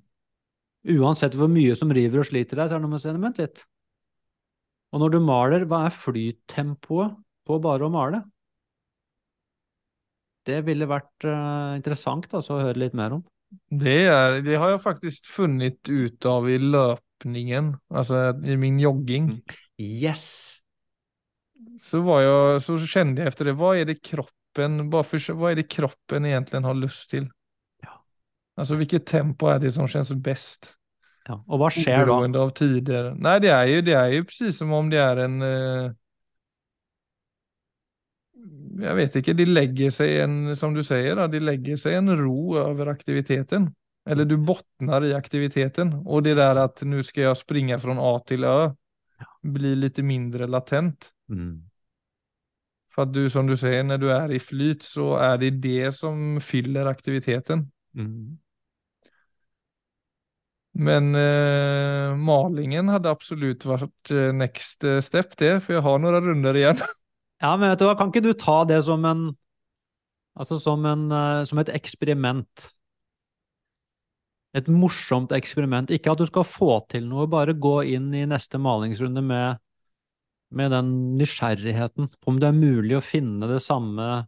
Uansett 0.95 1.35
hvor 1.35 1.51
mye 1.51 1.75
som 1.77 1.91
river 1.91 2.23
og 2.23 2.29
sliter 2.31 2.57
deg, 2.57 2.69
så 2.69 2.77
er 2.77 2.79
det 2.79 2.83
noe 2.87 2.93
med 2.95 3.01
å 3.01 3.03
si, 3.03 3.19
vent 3.19 3.39
litt. 3.43 3.65
Og 4.95 5.01
når 5.03 5.11
du 5.11 5.21
maler, 5.21 5.65
hva 5.69 5.85
er 5.87 5.91
flyttempoet 5.91 7.17
på 7.45 7.59
bare 7.61 7.85
å 7.85 7.91
male? 7.93 8.23
Det 10.49 10.63
ville 10.65 10.87
vært 10.89 11.27
uh, 11.29 11.75
interessant 11.77 12.31
altså, 12.33 12.57
å 12.57 12.63
høre 12.63 12.79
litt 12.79 12.95
mer 12.95 13.19
om. 13.19 13.25
Det, 13.69 14.07
er, 14.09 14.41
det 14.45 14.57
har 14.57 14.71
jeg 14.71 14.81
faktisk 14.81 15.27
funnet 15.29 15.89
ut 15.89 16.25
av 16.29 16.49
i 16.49 16.57
løpningen, 16.61 17.75
altså 17.91 18.31
i 18.45 18.57
min 18.57 18.79
jogging. 18.81 19.35
Mm. 19.35 19.59
Yes! 19.79 20.58
Så, 21.81 22.01
var 22.01 22.21
jag, 22.21 22.63
så 22.63 22.79
kände 22.79 23.21
jag 23.21 23.29
efter 23.29 23.45
det, 23.45 23.53
vad 23.53 23.77
är 23.77 23.85
det 23.85 23.95
kroppen, 23.95 24.91
bara 24.91 25.03
för, 25.03 25.33
vad 25.33 25.53
är 25.53 25.57
det 25.57 25.63
kroppen 25.63 26.27
egentligen 26.27 26.65
har 26.65 26.75
lust 26.75 27.11
till? 27.11 27.31
Ja. 27.83 28.05
Alltså 28.57 28.75
vilket 28.75 29.07
tempo 29.07 29.47
är 29.47 29.59
det 29.59 29.73
som 29.73 29.89
känns 29.89 30.13
bäst? 30.13 30.75
Ja. 31.29 31.45
Og 31.47 31.61
hva 31.61 31.71
skjer 31.71 32.07
da? 32.07 32.13
Oberoende 32.15 32.41
av 32.41 32.51
tider. 32.57 33.13
Nej, 33.15 33.41
det 33.41 33.49
är 33.49 33.65
ju, 33.65 33.83
det 33.83 33.93
är 33.93 34.09
ju 34.09 34.25
precis 34.25 34.59
som 34.59 34.73
om 34.73 34.91
det 34.91 35.01
är 35.01 35.17
en... 35.17 35.43
Eh, 35.43 35.93
jag 38.81 38.95
vet 38.95 39.17
inte, 39.17 39.33
det 39.33 39.47
lägger 39.47 39.91
sig 39.91 40.21
en, 40.21 40.57
som 40.57 40.75
du 40.75 40.85
säger, 40.85 41.17
då, 41.17 41.27
det 41.27 41.41
lägger 41.41 41.77
sig 41.77 41.95
en 41.95 42.17
ro 42.17 42.57
över 42.57 42.87
aktiviteten. 42.87 43.75
Eller 44.09 44.25
du 44.25 44.37
bottnar 44.37 45.05
i 45.05 45.15
aktiviteten. 45.15 45.95
Och 45.95 46.23
det 46.23 46.35
där 46.35 46.65
att 46.65 46.83
nu 46.83 47.03
ska 47.03 47.21
jag 47.21 47.37
springa 47.37 47.79
från 47.79 47.99
A 48.01 48.23
till 48.27 48.45
Ö 48.45 48.75
blir 49.43 49.77
lite 49.77 50.03
mindre 50.03 50.47
latent. 50.47 51.13
Mm. 51.29 51.63
For 52.95 53.07
at 53.07 53.15
du, 53.15 53.25
som 53.31 53.47
du 53.47 53.55
sier, 53.59 53.85
når 53.87 54.03
du 54.03 54.09
er 54.11 54.35
i 54.35 54.43
flyt 54.43 54.85
så 54.87 55.13
er 55.23 55.41
det 55.43 55.57
det 55.63 55.93
som 55.95 56.41
fyller 56.43 56.89
aktiviteten. 56.91 57.69
Mm. 57.95 58.39
Men 60.79 61.15
eh, 61.19 62.15
malingen 62.15 62.91
hadde 62.93 63.11
absolutt 63.11 63.65
varit 63.67 64.13
eh, 64.15 64.31
next 64.35 64.85
step 65.03 65.37
det, 65.41 65.57
for 65.65 65.75
jeg 65.79 65.85
har 65.87 66.01
noen 66.03 66.31
runder 66.31 66.59
igjen. 66.59 66.83
Ja, 67.39 67.53
men 67.55 67.71
vet 67.71 67.79
du 67.79 67.85
hva, 67.87 67.93
kan 67.95 68.09
ikke 68.11 68.25
du 68.25 68.33
ta 68.35 68.65
det 68.67 68.81
som 68.83 69.05
en 69.07 69.29
Altså 70.39 70.57
som 70.59 70.83
en 70.91 71.05
eh, 71.15 71.45
som 71.47 71.59
et 71.63 71.71
eksperiment? 71.75 72.67
Et 74.59 74.69
morsomt 74.71 75.31
eksperiment. 75.35 75.91
Ikke 75.91 76.13
at 76.13 76.19
du 76.19 76.27
skal 76.27 76.47
få 76.47 76.81
til 76.91 77.07
noe, 77.07 77.27
bare 77.31 77.55
gå 77.59 77.77
inn 77.95 78.11
i 78.15 78.25
neste 78.27 78.59
malingsrunde 78.63 79.23
med, 79.23 79.59
med 80.51 80.73
den 80.73 80.91
nysgjerrigheten 81.19 82.09
på 82.09 82.33
om 82.33 82.39
det 82.41 82.49
er 82.49 82.57
mulig 82.57 82.97
å 82.99 83.05
finne 83.05 83.49
det 83.51 83.61
samme 83.65 84.27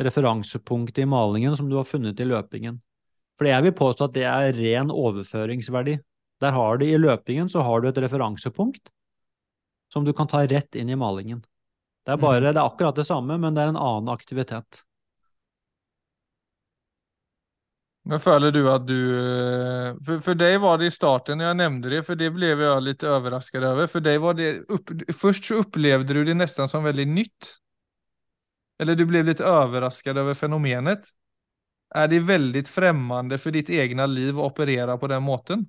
referansepunktet 0.00 1.02
i 1.04 1.08
malingen 1.08 1.56
som 1.56 1.70
du 1.70 1.76
har 1.78 1.88
funnet 1.88 2.20
i 2.20 2.28
løpingen. 2.28 2.78
For 3.36 3.48
jeg 3.48 3.66
vil 3.66 3.76
påstå 3.76 4.08
at 4.08 4.14
det 4.16 4.26
er 4.28 4.56
ren 4.56 4.92
overføringsverdi. 4.92 5.98
Der 6.40 6.52
har 6.52 6.78
du 6.78 6.86
I 6.86 6.98
løpingen 7.00 7.48
så 7.52 7.64
har 7.64 7.80
du 7.80 7.88
et 7.88 8.00
referansepunkt 8.04 8.90
som 9.92 10.04
du 10.04 10.12
kan 10.16 10.28
ta 10.28 10.42
rett 10.44 10.76
inn 10.76 10.90
i 10.90 10.98
malingen. 10.98 11.42
Det 12.06 12.14
er 12.14 12.22
bare, 12.22 12.52
det 12.52 12.54
er 12.54 12.66
akkurat 12.66 12.96
det 12.96 13.06
samme, 13.08 13.38
men 13.40 13.56
det 13.56 13.64
er 13.64 13.72
en 13.72 13.80
annen 13.80 14.12
aktivitet. 14.12 14.85
Men 18.06 18.20
føler 18.22 18.52
du 18.54 18.60
at 18.70 18.84
du, 18.86 18.98
for, 20.06 20.20
for, 20.22 20.38
deg 20.38 20.60
var 20.62 20.78
det 20.78 20.92
i 20.92 20.94
starten 20.94 21.42
jeg 21.42 21.56
nevnte 21.58 21.88
nämnde 21.88 21.90
det, 21.90 22.02
for 22.06 22.18
det 22.18 22.28
ble 22.36 22.52
jeg 22.52 22.82
litt 22.86 23.02
overrasket 23.02 23.66
over. 23.66 23.88
For 23.90 24.04
deg 24.04 24.20
var 24.22 24.36
det, 24.38 24.50
upp, 24.70 24.92
Først 25.10 25.48
så 25.48 25.58
opplevde 25.64 26.14
du 26.14 26.20
det 26.28 26.36
nesten 26.38 26.70
som 26.70 26.86
veldig 26.86 27.06
nytt. 27.10 27.50
Eller 28.78 28.94
du 28.94 29.02
ble 29.10 29.24
litt 29.26 29.42
overrasket 29.42 30.20
over 30.22 30.38
fenomenet. 30.38 31.10
Er 31.96 32.06
det 32.12 32.22
veldig 32.28 32.62
fremmed 32.70 33.34
for 33.42 33.54
ditt 33.54 33.72
eget 33.74 34.10
liv 34.12 34.38
å 34.38 34.46
operere 34.52 34.94
på 35.00 35.10
den 35.10 35.26
måten? 35.26 35.66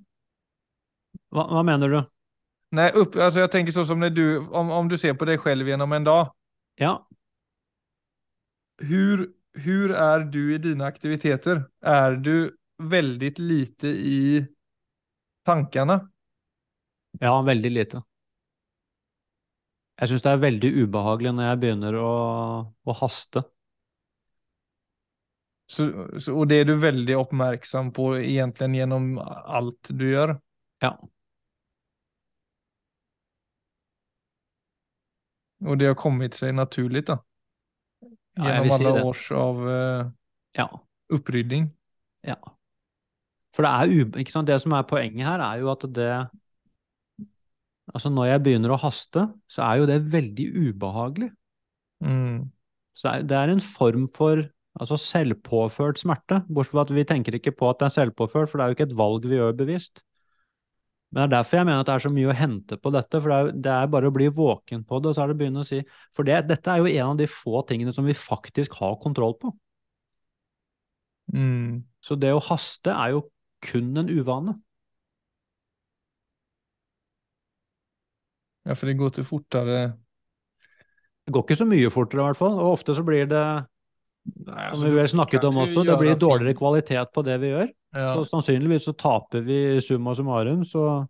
Hva, 1.34 1.48
hva 1.50 1.64
mener 1.66 1.90
du? 1.90 2.00
Nei, 2.78 2.90
upp, 2.92 3.16
altså 3.16 3.42
jeg 3.42 3.50
tenker 3.50 3.74
sånn 3.74 3.88
som 3.88 3.98
når 3.98 4.14
du, 4.14 4.26
om, 4.52 4.70
om 4.78 4.90
du 4.90 4.98
ser 5.00 5.16
på 5.18 5.26
deg 5.26 5.42
selv 5.42 5.66
gjennom 5.66 5.94
en 5.96 6.06
dag. 6.06 6.34
Ja, 6.78 6.98
Hur, 8.78 9.32
hur 9.52 9.90
är 9.90 10.20
du 10.20 10.54
i 10.54 10.58
dina 10.58 10.84
aktiviteter? 10.84 11.64
Är 11.80 12.12
du 12.12 12.56
väldigt 12.78 13.38
lite 13.38 13.88
i 13.88 14.46
tankarna? 15.44 16.10
ja, 17.20 17.42
veldig 17.42 17.70
lite. 17.70 18.02
Jeg 19.98 20.08
syns 20.08 20.22
det 20.22 20.30
er 20.30 20.42
veldig 20.42 20.68
ubehagelig 20.84 21.32
når 21.34 21.48
jeg 21.48 21.60
begynner 21.62 21.96
å, 21.98 22.10
å 22.70 22.94
haste. 23.00 23.42
Så, 25.68 25.88
så, 26.20 26.36
och 26.38 26.46
det 26.48 26.54
är 26.54 26.64
du 26.64 26.76
väldigt 26.78 27.16
uppmärksam 27.16 27.92
på 27.92 28.18
egentligen 28.18 28.74
genom 28.74 29.18
allt 29.18 29.88
du 29.90 30.10
gör. 30.10 30.40
Ja. 30.78 31.08
Och 35.60 35.78
det 35.78 35.86
har 35.86 35.94
kommit 35.94 36.34
sig 36.34 36.52
naturligt 36.52 37.06
då. 37.06 37.24
Ja, 38.38 38.60
alle 38.62 38.92
det. 38.94 39.04
års 39.04 39.24
av 39.34 39.62
uh, 39.66 40.10
Ja. 40.58 40.68
uppryddning. 41.10 41.70
ja. 42.26 42.38
For 43.56 43.66
det 43.66 43.70
er. 43.74 44.42
Det 44.46 44.60
som 44.62 44.72
er 44.76 44.84
poenget 44.86 45.26
her, 45.26 45.40
er 45.42 45.58
jo 45.64 45.70
at 45.72 45.82
det 45.92 46.28
Altså, 47.94 48.10
når 48.12 48.26
jeg 48.28 48.42
begynner 48.44 48.74
å 48.74 48.78
haste, 48.82 49.22
så 49.48 49.62
er 49.64 49.80
jo 49.80 49.86
det 49.88 50.02
veldig 50.12 50.44
ubehagelig. 50.68 51.30
Mm. 52.04 52.50
Så 52.94 53.14
det 53.16 53.28
det 53.30 53.36
er 53.38 53.48
en 53.48 53.60
form 53.64 54.08
for 54.14 54.44
altså 54.78 54.98
selvpåført 55.00 55.98
smerte, 55.98 56.42
bortsett 56.52 56.74
fra 56.76 56.84
at 56.84 56.92
vi 56.94 57.04
tenker 57.08 57.34
ikke 57.38 57.54
på 57.56 57.70
at 57.70 57.80
det 57.80 57.88
er 57.88 57.94
selvpåført, 57.96 58.50
for 58.50 58.58
det 58.58 58.64
er 58.64 58.68
jo 58.68 58.76
ikke 58.76 58.88
et 58.92 58.98
valg 58.98 59.24
vi 59.26 59.38
gjør 59.40 59.56
bevisst. 59.56 60.02
Men 61.08 61.22
det 61.22 61.24
er 61.24 61.32
derfor 61.38 61.56
jeg 61.56 61.66
mener 61.68 61.80
at 61.80 61.88
det 61.88 61.94
er 61.94 62.04
så 62.04 62.10
mye 62.12 62.28
å 62.28 62.36
hente 62.36 62.76
på 62.76 62.90
dette, 62.92 63.20
for 63.24 63.32
det 63.32 63.38
er, 63.38 63.52
det 63.64 63.72
er 63.72 63.92
bare 63.94 64.10
å 64.10 64.14
bli 64.14 64.26
våken 64.28 64.82
på 64.84 64.98
det, 65.00 65.08
og 65.08 65.16
så 65.16 65.24
er 65.24 65.30
det 65.30 65.38
å 65.38 65.40
begynne 65.40 65.62
å 65.64 65.68
si 65.68 65.80
For 66.16 66.28
det, 66.28 66.42
dette 66.50 66.74
er 66.74 66.82
jo 66.82 66.90
en 66.90 67.14
av 67.14 67.20
de 67.20 67.28
få 67.32 67.62
tingene 67.68 67.94
som 67.96 68.04
vi 68.04 68.16
faktisk 68.16 68.76
har 68.82 68.98
kontroll 69.00 69.38
på. 69.40 69.54
Mm. 71.32 71.86
Så 72.04 72.16
det 72.20 72.34
å 72.36 72.44
haste 72.44 72.92
er 72.92 73.14
jo 73.16 73.24
kun 73.64 73.96
en 74.00 74.12
uvane. 74.12 74.58
Ja, 78.68 78.76
for 78.76 78.90
det 78.90 78.98
går 79.00 79.14
til 79.16 79.24
fortere 79.24 79.78
Det 81.24 81.32
går 81.32 81.44
ikke 81.44 81.56
så 81.56 81.64
mye 81.68 81.88
fortere, 81.92 82.20
i 82.20 82.28
hvert 82.28 82.40
fall, 82.40 82.60
og 82.60 82.74
ofte 82.76 82.92
så 82.96 83.04
blir 83.04 83.28
det, 83.28 83.44
Nej, 84.28 84.70
som 84.76 84.84
vi 84.84 84.96
vel 84.96 85.08
snakket 85.08 85.44
om 85.48 85.60
også, 85.64 85.84
det 85.88 85.96
blir 86.00 86.20
dårligere 86.20 86.56
kvalitet 86.56 87.12
på 87.16 87.24
det 87.24 87.36
vi 87.40 87.52
gjør. 87.54 87.68
Ja. 87.96 88.12
Så 88.14 88.24
sannsynligvis 88.28 88.84
så 88.84 88.92
taper 88.92 89.44
vi 89.46 89.80
summa 89.80 90.14
summarum, 90.14 90.64
så, 90.64 91.06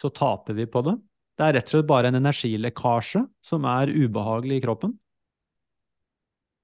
så 0.00 0.10
taper 0.14 0.54
vi 0.58 0.66
på 0.70 0.84
det. 0.86 0.96
Det 1.38 1.46
er 1.46 1.56
rett 1.56 1.70
og 1.70 1.74
slett 1.74 1.88
bare 1.88 2.12
en 2.12 2.20
energilekkasje 2.20 3.24
som 3.42 3.64
er 3.66 3.90
ubehagelig 3.90 4.60
i 4.60 4.64
kroppen. 4.66 4.94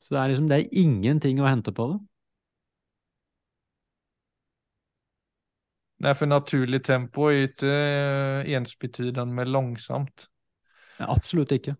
Så 0.04 0.14
det 0.14 0.20
er 0.20 0.30
liksom, 0.32 0.46
det 0.48 0.58
er 0.60 0.78
ingenting 0.84 1.40
å 1.42 1.48
hente 1.48 1.74
på 1.74 1.88
det. 1.92 1.98
Det 5.98 6.12
er 6.12 6.14
for 6.14 6.30
naturlig 6.30 6.78
tempo 6.86 7.26
ikke 7.34 7.70
eh, 8.46 9.26
med 9.26 9.50
langsomt. 9.50 10.28
Ja, 11.00 11.10
absolutt 11.10 11.52
ikke. 11.52 11.74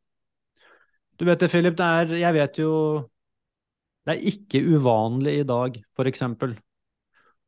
Du 1.18 1.24
vet 1.26 1.40
det, 1.40 1.50
Philip, 1.50 1.76
det 1.78 1.86
er, 1.86 2.14
jeg 2.18 2.34
vet 2.34 2.58
jo, 2.58 2.72
det 4.06 4.16
er 4.16 4.26
ikke 4.30 4.62
uvanlig 4.74 5.38
i 5.40 5.46
dag, 5.46 5.78
for 5.94 6.10
eksempel, 6.10 6.56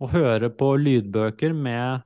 å 0.00 0.08
høre 0.10 0.50
på 0.56 0.72
lydbøker 0.80 1.52
med 1.56 2.00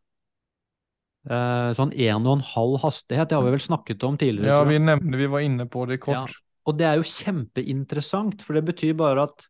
eh, 1.31 1.71
sånn 1.79 1.95
en 1.95 2.27
og 2.27 2.39
en 2.39 2.47
halv 2.51 2.79
hastighet. 2.83 3.31
Det 3.31 3.39
har 3.39 3.47
vi 3.47 3.55
vel 3.55 3.65
snakket 3.65 4.07
om 4.07 4.19
tidligere. 4.21 4.51
Ja, 4.51 4.69
vi 4.69 4.81
nevnte 4.83 5.21
vi 5.21 5.31
var 5.31 5.47
inne 5.47 5.69
på 5.71 5.87
det 5.91 6.01
kort. 6.03 6.35
Ja. 6.35 6.43
Og 6.65 6.79
det 6.79 6.87
er 6.89 6.99
jo 6.99 7.09
kjempeinteressant, 7.09 8.43
for 8.45 8.57
det 8.57 8.65
betyr 8.71 8.97
bare 8.99 9.29
at 9.29 9.49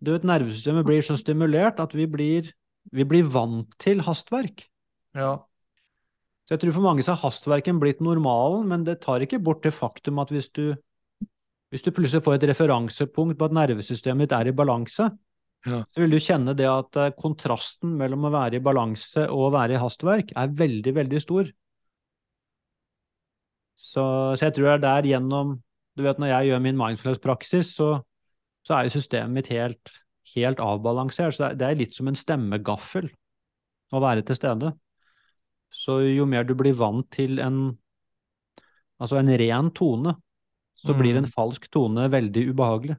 du 0.00 0.12
vet, 0.12 0.26
nervesystemet 0.28 0.84
blir 0.84 1.04
så 1.04 1.16
stimulert 1.16 1.78
at 1.80 1.94
vi 1.96 2.04
blir, 2.10 2.48
vi 2.92 3.04
blir 3.08 3.28
vant 3.32 3.70
til 3.80 4.02
hastverk. 4.04 4.66
Ja. 5.16 5.38
Så 6.46 6.54
jeg 6.54 6.62
tror 6.62 6.76
for 6.76 6.84
mange 6.84 7.04
så 7.04 7.14
har 7.14 7.24
hastverken 7.24 7.80
blitt 7.82 8.02
normalen, 8.04 8.68
men 8.70 8.84
det 8.86 9.00
tar 9.02 9.24
ikke 9.24 9.40
bort 9.42 9.64
det 9.64 9.72
faktum 9.74 10.20
at 10.22 10.30
hvis 10.34 10.50
du, 10.54 10.76
hvis 11.72 11.82
du 11.82 11.90
plutselig 11.90 12.22
får 12.26 12.36
et 12.36 12.48
referansepunkt 12.52 13.38
på 13.40 13.48
at 13.48 13.56
nervesystemet 13.56 14.28
ditt 14.28 14.36
er 14.36 14.52
i 14.52 14.56
balanse, 14.56 15.08
Ja. 15.66 15.80
så 15.82 16.02
vil 16.02 16.12
du 16.14 16.18
kjenne 16.22 16.54
det 16.54 16.66
at 16.70 16.96
eh, 17.00 17.12
kontrasten 17.18 17.96
mellom 17.98 18.28
å 18.28 18.32
være 18.34 18.58
i 18.60 18.62
balanse 18.62 19.24
og 19.26 19.48
å 19.48 19.52
være 19.56 19.74
i 19.76 19.80
hastverk 19.82 20.30
er 20.38 20.52
veldig, 20.60 20.92
veldig 20.94 21.22
stor. 21.24 21.50
Så, 23.76 24.02
så 24.36 24.46
jeg 24.48 24.54
tror 24.56 24.68
det 24.68 24.74
er 24.76 24.84
der 24.84 25.08
gjennom 25.12 25.56
Du 25.96 26.02
vet, 26.04 26.18
når 26.20 26.28
jeg 26.28 26.50
gjør 26.50 26.60
min 26.60 26.76
mindfulness-praksis, 26.76 27.70
så, 27.78 27.86
så 28.66 28.74
er 28.76 28.84
jo 28.84 28.92
systemet 28.98 29.32
mitt 29.32 29.46
helt, 29.48 29.92
helt 30.34 30.60
avbalansert. 30.60 31.32
Så 31.32 31.40
det 31.40 31.48
er, 31.48 31.56
det 31.56 31.68
er 31.70 31.78
litt 31.80 31.96
som 31.96 32.10
en 32.10 32.18
stemmegaffel 32.20 33.08
å 33.96 34.02
være 34.04 34.26
til 34.28 34.36
stede. 34.36 34.74
Så 35.72 36.02
jo 36.04 36.26
mer 36.28 36.44
du 36.44 36.52
blir 36.58 36.76
vant 36.76 37.08
til 37.16 37.40
en 37.40 37.62
altså 39.00 39.16
en 39.22 39.32
ren 39.40 39.72
tone, 39.76 40.12
så 40.76 40.92
blir 40.96 41.16
en 41.16 41.24
Mm. 41.24 41.32
falsk 41.32 41.70
tone 41.72 42.10
veldig 42.12 42.44
ubehagelig. 42.52 42.96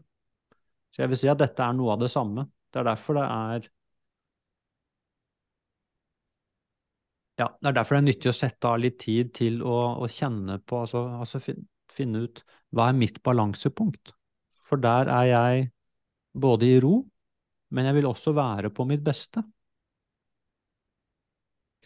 Så 0.94 1.04
jeg 1.04 1.10
vil 1.14 1.22
si 1.22 1.30
at 1.30 1.38
dette 1.38 1.62
er 1.62 1.78
noe 1.78 1.94
av 1.94 2.02
det 2.02 2.10
samme. 2.10 2.48
Det 2.78 2.84
er 2.84 2.90
derfor 2.92 3.18
det 3.18 3.24
er 3.26 3.64
Ja, 7.38 7.48
det 7.62 7.70
er 7.70 7.74
derfor 7.74 7.96
det 7.96 8.02
er 8.02 8.06
nyttig 8.06 8.30
å 8.30 8.34
sette 8.38 8.70
av 8.70 8.80
litt 8.82 9.00
tid 9.02 9.32
til 9.34 9.60
å, 9.66 9.78
å 10.02 10.10
kjenne 10.10 10.60
på, 10.62 10.84
altså, 10.86 11.04
altså 11.22 11.42
fin, 11.42 11.60
finne 11.94 12.24
ut 12.26 12.42
hva 12.74 12.88
er 12.90 12.98
mitt 12.98 13.18
balansepunkt? 13.26 14.14
For 14.70 14.82
der 14.82 15.10
er 15.10 15.28
jeg 15.30 15.68
både 16.38 16.70
i 16.70 16.80
ro, 16.82 16.96
men 17.74 17.90
jeg 17.90 17.98
vil 17.98 18.10
også 18.10 18.34
være 18.38 18.72
på 18.74 18.86
mitt 18.90 19.04
beste. 19.06 19.42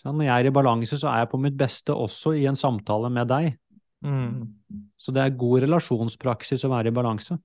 Når 0.04 0.24
jeg 0.26 0.34
er 0.34 0.50
i 0.50 0.56
balanse, 0.56 1.00
så 1.00 1.12
er 1.12 1.24
jeg 1.24 1.32
på 1.32 1.40
mitt 1.44 1.60
beste 1.60 1.96
også 1.96 2.36
i 2.40 2.48
en 2.52 2.60
samtale 2.60 3.12
med 3.14 3.32
deg. 3.32 3.52
Mm. 4.08 4.48
Så 5.00 5.16
det 5.16 5.24
er 5.24 5.40
god 5.40 5.68
relasjonspraksis 5.68 6.68
å 6.68 6.72
være 6.74 6.92
i 6.92 6.96
balanse. 6.96 7.40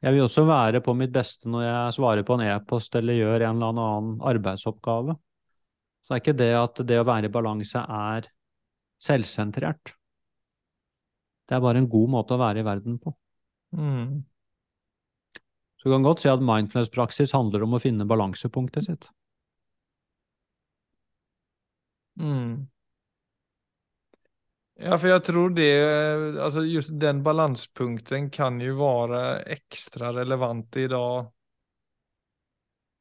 Jeg 0.00 0.16
vil 0.16 0.24
også 0.24 0.46
være 0.48 0.80
på 0.80 0.94
mitt 0.96 1.12
beste 1.12 1.48
når 1.50 1.64
jeg 1.66 1.96
svarer 1.98 2.24
på 2.24 2.38
en 2.38 2.46
e-post 2.46 2.94
eller 2.96 3.18
gjør 3.18 3.44
en 3.44 3.58
eller 3.58 3.80
annen 3.80 4.14
arbeidsoppgave. 4.30 5.16
Så 6.02 6.12
det 6.12 6.16
er 6.16 6.22
ikke 6.24 6.38
det 6.40 6.52
at 6.56 6.80
det 6.88 7.00
å 7.00 7.06
være 7.08 7.28
i 7.28 7.32
balanse 7.34 7.82
er 7.84 8.30
selvsentrert. 9.00 9.92
Det 11.48 11.56
er 11.56 11.62
bare 11.64 11.82
en 11.82 11.90
god 11.90 12.12
måte 12.16 12.36
å 12.36 12.40
være 12.40 12.62
i 12.62 12.66
verden 12.66 12.96
på. 13.02 13.12
Mm. 13.76 14.22
Så 15.80 15.88
du 15.88 15.94
kan 15.94 16.04
godt 16.04 16.24
si 16.24 16.28
at 16.32 16.42
mindfulness-praksis 16.44 17.32
handler 17.36 17.64
om 17.64 17.76
å 17.76 17.80
finne 17.82 18.08
balansepunktet 18.08 18.88
sitt. 18.88 19.08
Mm. 22.20 22.68
Ja, 24.82 24.98
för 24.98 25.08
jag 25.08 25.24
tror 25.24 25.50
det, 25.50 26.42
alltså 26.42 26.64
just 26.64 26.88
den 26.92 27.22
balanspunkten 27.22 28.30
kan 28.30 28.60
ju 28.60 28.72
vara 28.72 29.40
extra 29.40 30.12
relevant 30.12 30.76
idag. 30.76 31.32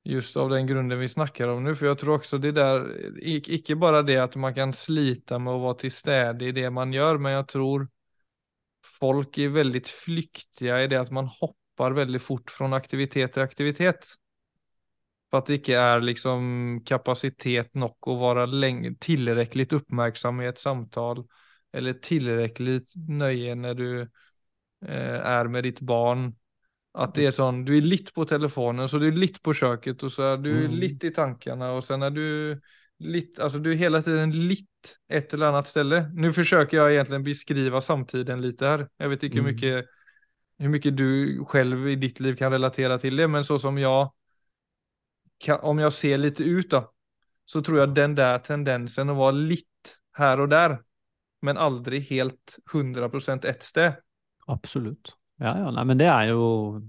Just 0.04 0.38
av 0.38 0.50
den 0.50 0.68
grunden 0.68 1.00
vi 1.00 1.10
snackar 1.10 1.48
om 1.48 1.64
nu, 1.64 1.76
för 1.76 1.86
jag 1.86 2.00
tror 2.00 2.16
också 2.16 2.38
det 2.38 2.52
där, 2.52 2.88
ikke 3.24 3.76
bara 3.76 4.02
det 4.02 4.18
att 4.18 4.36
man 4.36 4.56
kan 4.56 4.74
slita 4.74 5.40
med 5.40 5.54
att 5.54 5.62
vara 5.62 5.74
till 5.74 5.92
städe 5.92 6.46
i 6.46 6.52
det 6.52 6.70
man 6.70 6.94
gör, 6.94 7.18
men 7.18 7.32
jag 7.32 7.48
tror 7.48 7.88
folk 9.00 9.38
är 9.38 9.48
väldigt 9.48 9.88
flyktiga 9.88 10.84
i 10.84 10.88
det 10.88 11.02
att 11.02 11.12
man 11.12 11.28
hoppar 11.28 11.92
väldigt 11.92 12.22
fort 12.22 12.52
från 12.52 12.74
aktivitet 12.74 13.34
till 13.34 13.42
aktivitet. 13.42 14.06
För 15.30 15.38
at 15.38 15.46
det 15.46 15.60
ikke 15.60 15.76
er 15.78 16.02
liksom 16.02 16.82
kapacitet 16.86 17.76
nok 17.76 18.08
å 18.08 18.16
være 18.18 18.48
uppmärksam 19.72 20.42
i 20.42 20.48
et 20.48 20.58
samtal 20.58 21.24
eller 21.72 21.94
tillräckligt 21.94 22.94
nöje 22.96 23.56
när 23.56 23.74
du 23.74 24.02
eh, 24.88 25.20
er 25.26 25.48
med 25.48 25.64
ditt 25.64 25.82
barn. 25.82 26.36
At 26.94 27.14
det 27.16 27.28
er 27.30 27.32
sånn, 27.36 27.62
du 27.68 27.76
er 27.78 27.86
litt 27.86 28.10
på 28.16 28.26
telefonen, 28.26 28.90
så 28.90 28.98
du 28.98 29.08
er 29.08 29.18
litt 29.18 29.38
på 29.46 29.54
köket 29.54 30.02
og 30.04 30.12
så 30.12 30.34
er 30.34 30.38
du 30.42 30.50
Mm. 30.68 30.80
litt 30.82 31.04
i 31.06 31.12
tankene, 31.14 31.70
og 31.78 31.84
sen 31.86 32.04
er 32.04 32.10
du 32.10 32.60
litt, 33.00 33.38
altså 33.40 33.60
du 33.62 33.70
er 33.72 33.78
hele 33.78 34.02
tiden 34.04 34.34
litt 34.50 34.96
et 35.08 35.34
eller 35.34 35.54
annet 35.54 35.68
ställe. 35.70 36.12
Nu 36.14 36.32
forsøker 36.34 36.78
jeg 36.78 36.98
egentlig 36.98 37.24
beskriva 37.30 37.82
samtiden 37.82 38.42
litt 38.42 38.62
her. 38.62 38.88
Jeg 39.00 39.10
vet 39.10 39.24
ikke 39.24 39.42
hvor 39.42 39.44
mye, 39.46 39.54
mycket, 39.54 39.86
hur 40.60 40.70
mycket 40.70 40.98
du 40.98 41.46
selv 41.52 41.88
i 41.88 41.96
ditt 41.96 42.20
liv 42.20 42.36
kan 42.36 42.52
relatera 42.52 42.98
til 42.98 43.16
det, 43.16 43.30
men 43.30 43.44
så 43.44 43.60
som 43.62 43.78
jeg 43.78 44.10
kan, 45.40 45.60
om 45.62 45.80
jeg 45.80 45.94
ser 45.94 46.18
litt 46.18 46.40
ut 46.42 46.70
da, 46.72 46.84
så 47.46 47.62
tror 47.62 47.80
jeg 47.80 47.96
den 47.96 48.16
der 48.18 48.42
tendensen 48.46 49.10
å 49.10 49.18
være 49.18 49.48
litt 49.54 49.96
her 50.20 50.42
og 50.44 50.50
där, 50.52 50.80
men 51.42 51.58
aldri 51.58 52.00
helt 52.10 52.60
100% 52.74 53.46
ett 53.46 53.64
sted. 53.64 54.00
Absolutt. 54.48 55.16
Ja, 55.40 55.56
ja, 55.58 55.70
nei, 55.72 55.86
men 55.88 56.00
det 56.00 56.10
er 56.12 56.34
jo 56.34 56.82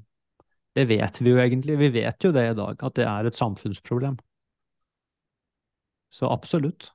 Det 0.74 0.84
vet 0.86 1.18
vi 1.20 1.32
jo 1.32 1.38
egentlig. 1.42 1.76
Vi 1.78 1.88
vet 1.90 2.24
jo 2.24 2.30
det 2.32 2.44
i 2.52 2.54
dag, 2.54 2.82
at 2.82 2.94
det 2.94 3.04
er 3.04 3.26
et 3.26 3.34
samfunnsproblem. 3.34 4.16
Så 6.14 6.30
absolutt. 6.30 6.92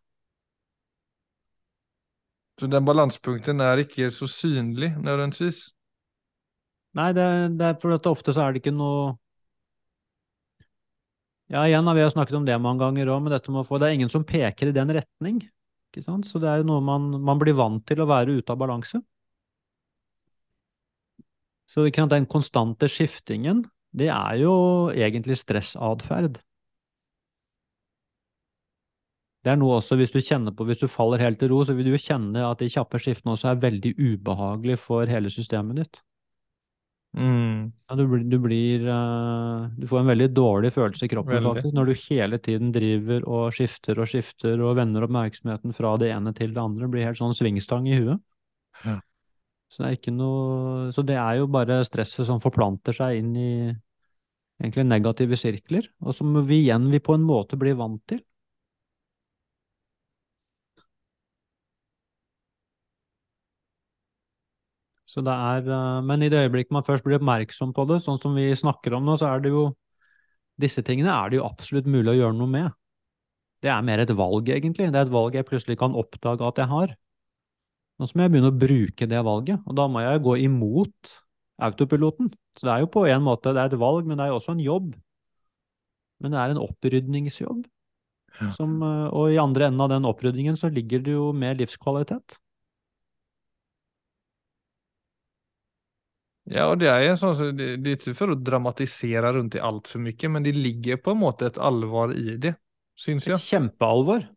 Så 2.60 2.68
den 2.72 2.86
balanspunkten 2.88 3.60
er 3.60 3.84
ikke 3.84 4.08
så 4.12 4.28
synlig 4.32 4.94
nødvendigvis? 5.04 5.60
Nei, 6.96 7.10
det, 7.12 7.26
det 7.60 7.68
er 7.68 7.80
for 7.82 7.96
at 7.98 8.08
ofte 8.08 8.32
så 8.32 8.46
er 8.46 8.56
det 8.56 8.64
ikke 8.64 8.76
noe 8.76 9.18
Ja, 11.52 11.68
igjen, 11.68 11.86
har 11.88 11.96
vi 11.96 12.02
har 12.02 12.10
snakket 12.10 12.36
om 12.40 12.46
det 12.46 12.56
mange 12.58 12.82
ganger 12.82 13.12
òg, 13.14 13.20
men 13.22 13.36
dette 13.36 13.52
med 13.54 13.62
å 13.62 13.68
få 13.68 13.78
Det 13.78 13.90
er 13.90 13.98
ingen 14.00 14.10
som 14.10 14.24
peker 14.26 14.72
i 14.72 14.74
den 14.74 14.90
retning. 14.98 15.44
Så 16.04 16.40
det 16.44 16.50
er 16.50 16.66
noe 16.68 16.82
man, 16.84 17.12
man 17.24 17.40
blir 17.40 17.56
vant 17.56 17.86
til 17.88 18.02
å 18.04 18.10
være 18.10 18.40
ute 18.40 18.52
av 18.52 18.60
balanse. 18.60 19.00
Så 21.72 21.88
den 21.90 22.26
konstante 22.26 22.88
skiftingen, 22.92 23.66
det 23.96 24.10
er 24.12 24.36
jo 24.42 24.56
egentlig 24.92 25.38
stressatferd. 25.40 26.38
Det 29.46 29.52
er 29.54 29.60
noe 29.62 29.78
også 29.78 29.96
hvis 30.00 30.14
du 30.14 30.22
kjenner 30.26 30.56
på, 30.58 30.66
hvis 30.66 30.82
du 30.82 30.88
faller 30.90 31.22
helt 31.22 31.38
til 31.40 31.52
ro, 31.52 31.60
så 31.64 31.76
vil 31.78 31.86
du 31.86 31.94
jo 31.94 32.02
kjenne 32.02 32.48
at 32.48 32.62
de 32.64 32.70
kjappe 32.72 32.98
skiftene 32.98 33.36
også 33.36 33.52
er 33.52 33.62
veldig 33.62 33.92
ubehagelige 33.94 34.82
for 34.82 35.06
hele 35.06 35.30
systemet 35.30 35.84
ditt. 35.84 36.00
Mm. 37.16 37.72
Ja, 37.88 37.96
du, 37.96 38.04
blir- 38.12 38.26
du 38.28 38.36
blir 38.44 38.82
uh, 38.92 39.70
Du 39.80 39.86
får 39.88 40.02
en 40.02 40.10
veldig 40.10 40.28
dårlig 40.36 40.74
følelse 40.76 41.08
i 41.08 41.12
kroppen 41.14 41.40
faktisk, 41.46 41.72
når 41.78 41.88
du 41.88 41.94
hele 42.10 42.40
tiden 42.44 42.74
driver 42.76 43.24
og 43.24 43.54
skifter 43.56 44.02
og 44.04 44.10
skifter 44.12 44.60
og 44.60 44.76
vender 44.76 45.06
oppmerksomheten 45.08 45.72
fra 45.78 45.94
det 46.02 46.10
ene 46.12 46.34
til 46.36 46.52
det 46.52 46.60
andre. 46.60 46.84
Det 46.84 46.92
blir 46.92 47.08
helt 47.08 47.22
sånn 47.22 47.36
svingstang 47.38 47.88
i 47.88 47.96
huet. 48.02 48.20
Ja. 48.84 48.98
Så 49.72 49.84
det 49.84 49.88
er 49.88 49.98
ikke 49.98 50.12
noe 50.16 50.92
Så 50.96 51.04
det 51.08 51.16
er 51.20 51.40
jo 51.40 51.48
bare 51.52 51.82
stresset 51.88 52.28
som 52.28 52.42
forplanter 52.44 52.96
seg 52.96 53.22
inn 53.22 53.32
i 53.40 53.52
egentlig 54.62 54.86
negative 54.88 55.36
sirkler, 55.40 55.88
og 56.04 56.16
som 56.16 56.36
vi 56.48 56.62
igjen 56.66 56.90
vi 56.92 57.00
på 57.04 57.16
en 57.16 57.24
måte 57.28 57.58
blir 57.60 57.76
vant 57.80 58.02
til. 58.08 58.22
Så 65.16 65.24
det 65.24 65.32
er, 65.32 65.68
eh, 65.72 66.02
men 66.04 66.24
i 66.26 66.30
det 66.32 66.42
øyeblikket 66.44 66.76
man 66.76 66.84
først 66.84 67.06
blir 67.06 67.16
oppmerksom 67.16 67.72
på 67.76 67.88
det, 67.88 68.02
sånn 68.04 68.20
som 68.20 68.36
vi 68.36 68.50
snakker 68.52 68.98
om 68.98 69.06
nå, 69.08 69.16
så 69.20 69.32
er 69.32 69.44
det 69.46 69.56
jo 69.56 69.72
Disse 70.56 70.80
tingene 70.88 71.12
er 71.12 71.28
det 71.28 71.36
jo 71.36 71.44
absolutt 71.44 71.84
mulig 71.84 72.14
å 72.14 72.16
gjøre 72.16 72.36
noe 72.38 72.48
med. 72.48 72.76
Det 73.60 73.68
er 73.68 73.82
mer 73.84 74.00
et 74.00 74.14
valg, 74.16 74.48
egentlig. 74.48 74.86
Det 74.88 75.02
er 75.02 75.10
et 75.10 75.12
valg 75.12 75.34
jeg 75.36 75.48
plutselig 75.50 75.76
kan 75.82 75.98
oppdage 76.00 76.48
at 76.48 76.62
jeg 76.62 76.72
har. 76.72 76.94
Nå 78.00 78.08
må 78.08 78.24
jeg 78.24 78.32
begynne 78.32 78.52
å 78.54 78.56
bruke 78.62 79.08
det 79.12 79.20
valget, 79.28 79.66
og 79.68 79.76
da 79.76 79.90
må 79.92 80.06
jeg 80.06 80.24
gå 80.24 80.38
imot 80.46 81.12
autopiloten. 81.68 82.32
Så 82.56 82.70
det 82.70 82.72
er 82.72 82.86
jo 82.86 82.92
på 82.92 83.04
en 83.12 83.26
måte 83.28 83.52
det 83.52 83.66
er 83.66 83.74
et 83.74 83.84
valg, 83.84 84.08
men 84.08 84.16
det 84.16 84.24
er 84.24 84.32
jo 84.32 84.40
også 84.40 84.56
en 84.56 84.64
jobb. 84.64 84.96
Men 86.24 86.32
det 86.32 86.40
er 86.40 86.56
en 86.56 86.64
opprydningsjobb. 86.64 87.66
Ja. 88.40 88.50
Som, 88.56 88.80
eh, 88.84 89.08
og 89.12 89.32
i 89.32 89.40
andre 89.40 89.68
enden 89.70 89.84
av 89.84 89.92
den 89.92 90.08
opprydningen 90.08 90.56
så 90.60 90.72
ligger 90.72 91.04
det 91.04 91.16
jo 91.16 91.30
mer 91.36 91.56
livskvalitet. 91.60 92.40
Ja, 96.46 96.68
og 96.70 96.78
det 96.78 96.92
er 96.92 97.08
en 97.10 97.18
sånn, 97.18 97.34
så 97.38 97.50
det, 97.58 97.72
det 97.82 97.92
er 97.92 97.98
ikke 97.98 98.14
for 98.18 98.34
å 98.36 98.38
dramatisere 98.38 99.32
rundt 99.34 99.58
i 99.58 99.62
altfor 99.66 100.02
mye, 100.02 100.14
mycket, 100.14 100.32
men 100.32 100.46
det 100.46 100.54
ligger 100.54 101.00
på 101.02 101.16
en 101.16 101.22
måte 101.24 101.48
et 101.50 101.58
alvor 101.58 102.14
i 102.14 102.36
det, 102.42 102.54
syns 103.02 103.26
Et 103.26 103.34
jag. 103.34 103.42
kjempealvor. 103.42 104.28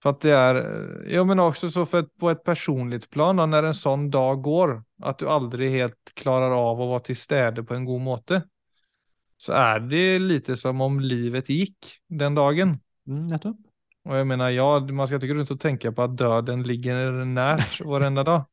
For 0.00 0.14
at 0.14 0.20
det 0.24 0.32
är, 0.32 0.54
eh, 0.56 1.14
ja 1.14 1.24
men 1.24 1.40
også 1.40 1.70
så 1.70 1.86
for 1.86 1.98
att 1.98 2.16
på 2.16 2.30
et 2.30 2.44
personligt 2.44 3.10
plan, 3.10 3.36
når 3.36 3.46
när 3.46 3.62
en 3.62 3.74
sånn 3.74 4.10
dag 4.10 4.42
går, 4.42 4.82
at 5.02 5.18
du 5.18 5.28
aldri 5.28 5.68
helt 5.68 6.14
klarer 6.14 6.52
av 6.56 6.80
å 6.80 6.90
være 6.92 7.10
til 7.10 7.16
stede 7.16 7.64
på 7.64 7.74
en 7.76 7.84
god 7.84 8.00
måte, 8.00 8.42
så 9.40 9.52
er 9.56 9.80
det 9.80 10.20
lite 10.20 10.56
som 10.56 10.80
om 10.80 11.00
livet 11.00 11.48
gikk 11.48 11.94
den 12.08 12.36
dagen. 12.36 12.80
Mm, 13.08 13.28
nettopp. 13.28 13.56
Og 14.08 14.16
jeg 14.16 14.26
mener, 14.28 14.52
ja, 14.52 14.68
man 14.92 15.08
skal 15.08 15.20
ikke 15.20 15.36
rundt 15.36 15.52
og 15.52 15.60
tenke 15.60 15.88
tänka 15.88 15.96
på 15.96 16.04
at 16.04 16.16
døden 16.16 16.64
ligger 16.64 17.24
närt 17.24 17.80
varenda 17.84 18.24
dag. 18.24 18.49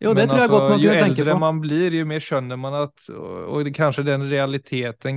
Jo, 0.00 0.14
det 0.14 0.22
Men 0.22 0.28
tror 0.28 0.40
jeg 0.40 0.48
alltså, 0.48 0.58
godt 0.58 0.70
man 0.70 0.80
kunne 0.80 1.00
tenke 1.00 1.20
äldre 1.20 1.24
eldre 1.30 1.40
man 1.40 1.58
blir, 1.60 1.92
ju 1.92 2.04
mer 2.04 2.20
känner 2.20 2.56
man 2.56 2.74
att, 2.74 3.08
och 3.46 3.64
det 3.64 3.72
kanske 3.72 4.02
den 4.02 4.28
realiteten 4.28 5.14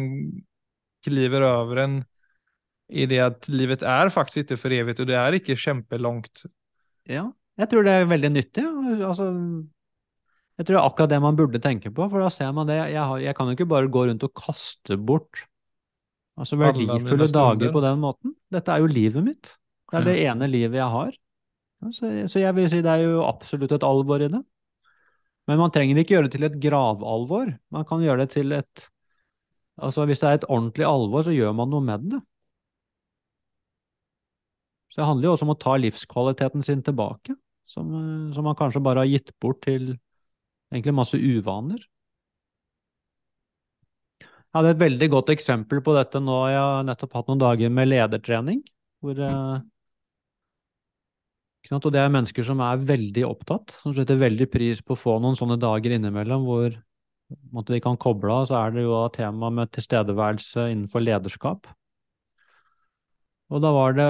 kliver 1.03 1.41
över 1.41 1.75
en 1.75 2.03
i 2.89 3.05
det 3.05 3.19
at 3.23 3.47
livet 3.49 3.83
er 3.83 4.11
faktisk 4.13 4.43
ikke 4.43 4.57
for 4.59 4.75
evig, 4.75 4.99
og 4.99 5.07
det 5.07 5.15
er 5.17 5.37
ikke 5.37 5.55
kjempelangt. 5.57 6.43
Ja, 7.09 7.29
jeg 7.57 7.69
tror 7.71 7.87
det 7.87 7.95
er 7.95 8.11
veldig 8.11 8.29
nyttig. 8.33 8.65
Altså, 9.07 9.29
jeg 10.59 10.67
tror 10.67 10.75
det 10.75 10.81
er 10.81 10.89
akkurat 10.89 11.13
det 11.15 11.21
man 11.23 11.39
burde 11.39 11.63
tenke 11.63 11.89
på, 11.89 12.05
for 12.11 12.21
da 12.21 12.29
ser 12.33 12.51
man 12.53 12.69
det. 12.69 12.77
Jeg, 12.91 13.01
har, 13.01 13.17
jeg 13.23 13.35
kan 13.37 13.49
jo 13.49 13.57
ikke 13.57 13.71
bare 13.71 13.89
gå 13.89 14.05
rundt 14.09 14.27
og 14.27 14.35
kaste 14.37 14.99
bort 14.99 15.45
altså 16.37 16.57
verdifulle 16.57 17.27
dager 17.29 17.73
på 17.73 17.81
den 17.83 17.99
måten. 18.01 18.35
Dette 18.53 18.73
er 18.73 18.83
jo 18.83 18.89
livet 18.89 19.25
mitt. 19.25 19.51
Det 19.91 19.99
er 20.01 20.07
det 20.09 20.17
ene 20.25 20.49
livet 20.49 20.79
jeg 20.79 20.89
har. 20.89 21.13
Så, 21.91 22.09
så 22.31 22.41
jeg 22.41 22.55
vil 22.57 22.69
si 22.71 22.81
det 22.81 22.93
er 22.93 23.03
jo 23.05 23.23
absolutt 23.25 23.73
et 23.75 23.85
alvor 23.85 24.21
i 24.23 24.29
det. 24.31 24.41
Men 25.47 25.59
man 25.59 25.71
trenger 25.75 25.99
ikke 25.99 26.15
gjøre 26.15 26.29
det 26.29 26.37
til 26.37 26.47
et 26.47 26.59
gravalvor. 26.63 27.51
Man 27.73 27.87
kan 27.87 28.03
gjøre 28.03 28.23
det 28.23 28.35
til 28.37 28.55
et 28.55 28.89
Altså 29.81 30.03
hvis 30.05 30.19
det 30.21 30.27
er 30.29 30.35
et 30.37 30.43
ordentlig 30.53 30.85
alvor, 30.85 31.23
så 31.25 31.33
gjør 31.33 31.55
man 31.57 31.71
noe 31.73 31.81
med 31.81 32.03
det. 32.11 32.19
Så 34.93 35.01
det 35.01 35.07
handler 35.09 35.25
jo 35.25 35.31
også 35.33 35.47
om 35.47 35.53
å 35.55 35.57
ta 35.57 35.73
livskvaliteten 35.81 36.61
sin 36.61 36.83
tilbake, 36.85 37.33
som, 37.65 37.89
eh, 37.97 38.33
som 38.35 38.45
man 38.45 38.57
kanskje 38.59 38.83
bare 38.85 39.01
har 39.01 39.09
gitt 39.09 39.31
bort 39.41 39.63
til 39.65 39.95
egentlig 40.69 40.93
masse 40.93 41.17
uvaner. 41.17 41.81
Jeg 44.21 44.59
hadde 44.59 44.75
et 44.75 44.83
veldig 44.83 45.09
godt 45.09 45.33
eksempel 45.33 45.81
på 45.81 45.95
dette 45.97 46.21
nå. 46.21 46.37
Jeg 46.53 46.61
har 46.61 46.83
nettopp 46.85 47.15
hatt 47.17 47.31
noen 47.31 47.41
dager 47.41 47.73
med 47.73 47.89
ledertrening. 47.89 48.61
Hvor, 49.01 49.17
eh, 49.17 49.25
ikke 49.25 49.39
sant, 49.49 49.72
og 51.71 51.91
det 51.95 52.01
er 52.01 52.11
mennesker 52.11 52.43
som 52.43 52.59
er 52.63 52.81
veldig 52.83 53.23
opptatt, 53.27 53.71
som 53.83 53.93
setter 53.95 54.19
veldig 54.19 54.49
pris 54.51 54.81
på 54.83 54.95
å 54.95 54.99
få 54.99 55.19
noen 55.23 55.37
sånne 55.39 55.55
dager 55.61 55.95
innimellom 55.95 56.43
hvor 56.43 56.75
de 57.69 57.79
kan 57.83 57.95
koble 57.97 58.33
av. 58.33 58.49
Så 58.49 58.57
er 58.59 58.75
det 58.75 58.83
jo 58.83 58.97
tema 59.15 59.49
med 59.53 59.71
tilstedeværelse 59.71 60.67
innenfor 60.73 61.05
lederskap. 61.05 61.69
Og 63.53 63.61
da 63.63 63.71
var 63.75 63.95
det 63.95 64.09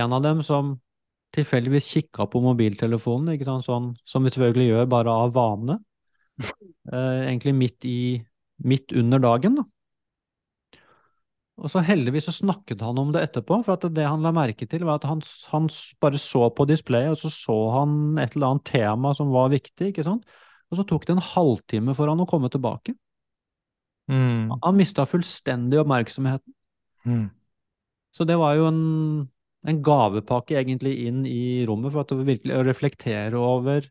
en 0.00 0.16
av 0.16 0.24
dem 0.24 0.40
som 0.46 0.76
tilfeldigvis 1.36 1.90
kikka 1.92 2.28
på 2.30 2.40
mobiltelefonen, 2.40 3.34
ikke 3.34 3.48
sant, 3.48 3.66
sånn, 3.66 3.90
som 4.08 4.24
vi 4.24 4.32
selvfølgelig 4.32 4.68
gjør 4.70 4.90
bare 4.96 5.20
av 5.26 5.34
vane. 5.36 5.80
Eh, 6.86 7.22
egentlig 7.26 7.50
midt 7.56 7.84
i 7.88 7.98
midt 8.62 8.92
under 8.94 9.18
dagen, 9.18 9.56
da. 9.58 9.64
Og 11.56 11.72
så 11.72 11.80
heldigvis 11.80 12.26
så 12.28 12.34
snakket 12.36 12.82
han 12.84 12.98
om 13.00 13.12
det 13.14 13.22
etterpå, 13.24 13.62
for 13.64 13.78
at 13.78 13.86
det 13.96 14.04
han 14.04 14.24
la 14.24 14.32
merke 14.36 14.66
til, 14.68 14.84
var 14.84 15.00
at 15.00 15.06
han, 15.08 15.22
han 15.52 15.70
bare 16.04 16.20
så 16.20 16.50
på 16.52 16.66
displayet, 16.68 17.14
og 17.14 17.20
så 17.20 17.30
så 17.32 17.56
han 17.78 18.18
et 18.20 18.36
eller 18.36 18.50
annet 18.52 18.66
tema 18.68 19.14
som 19.16 19.32
var 19.32 19.48
viktig, 19.54 19.88
ikke 19.88 20.04
sant? 20.04 20.26
Og 20.68 20.80
så 20.80 20.84
tok 20.84 21.06
det 21.06 21.16
en 21.16 21.24
halvtime 21.24 21.94
for 21.96 22.12
han 22.12 22.20
å 22.20 22.28
komme 22.28 22.50
tilbake. 22.52 22.92
Mm. 24.12 24.52
Han 24.62 24.76
mista 24.76 25.06
fullstendig 25.08 25.80
oppmerksomheten. 25.80 26.52
Mm. 27.06 27.30
Så 28.14 28.26
det 28.28 28.36
var 28.40 28.56
jo 28.58 28.68
en, 28.68 28.82
en 29.66 29.82
gavepakke 29.84 30.58
egentlig 30.60 30.94
inn 31.08 31.24
i 31.28 31.64
rommet 31.68 31.94
for 31.94 32.04
at 32.04 32.12
virkelig 32.26 32.56
å 32.56 32.64
reflektere 32.66 33.40
over 33.40 33.88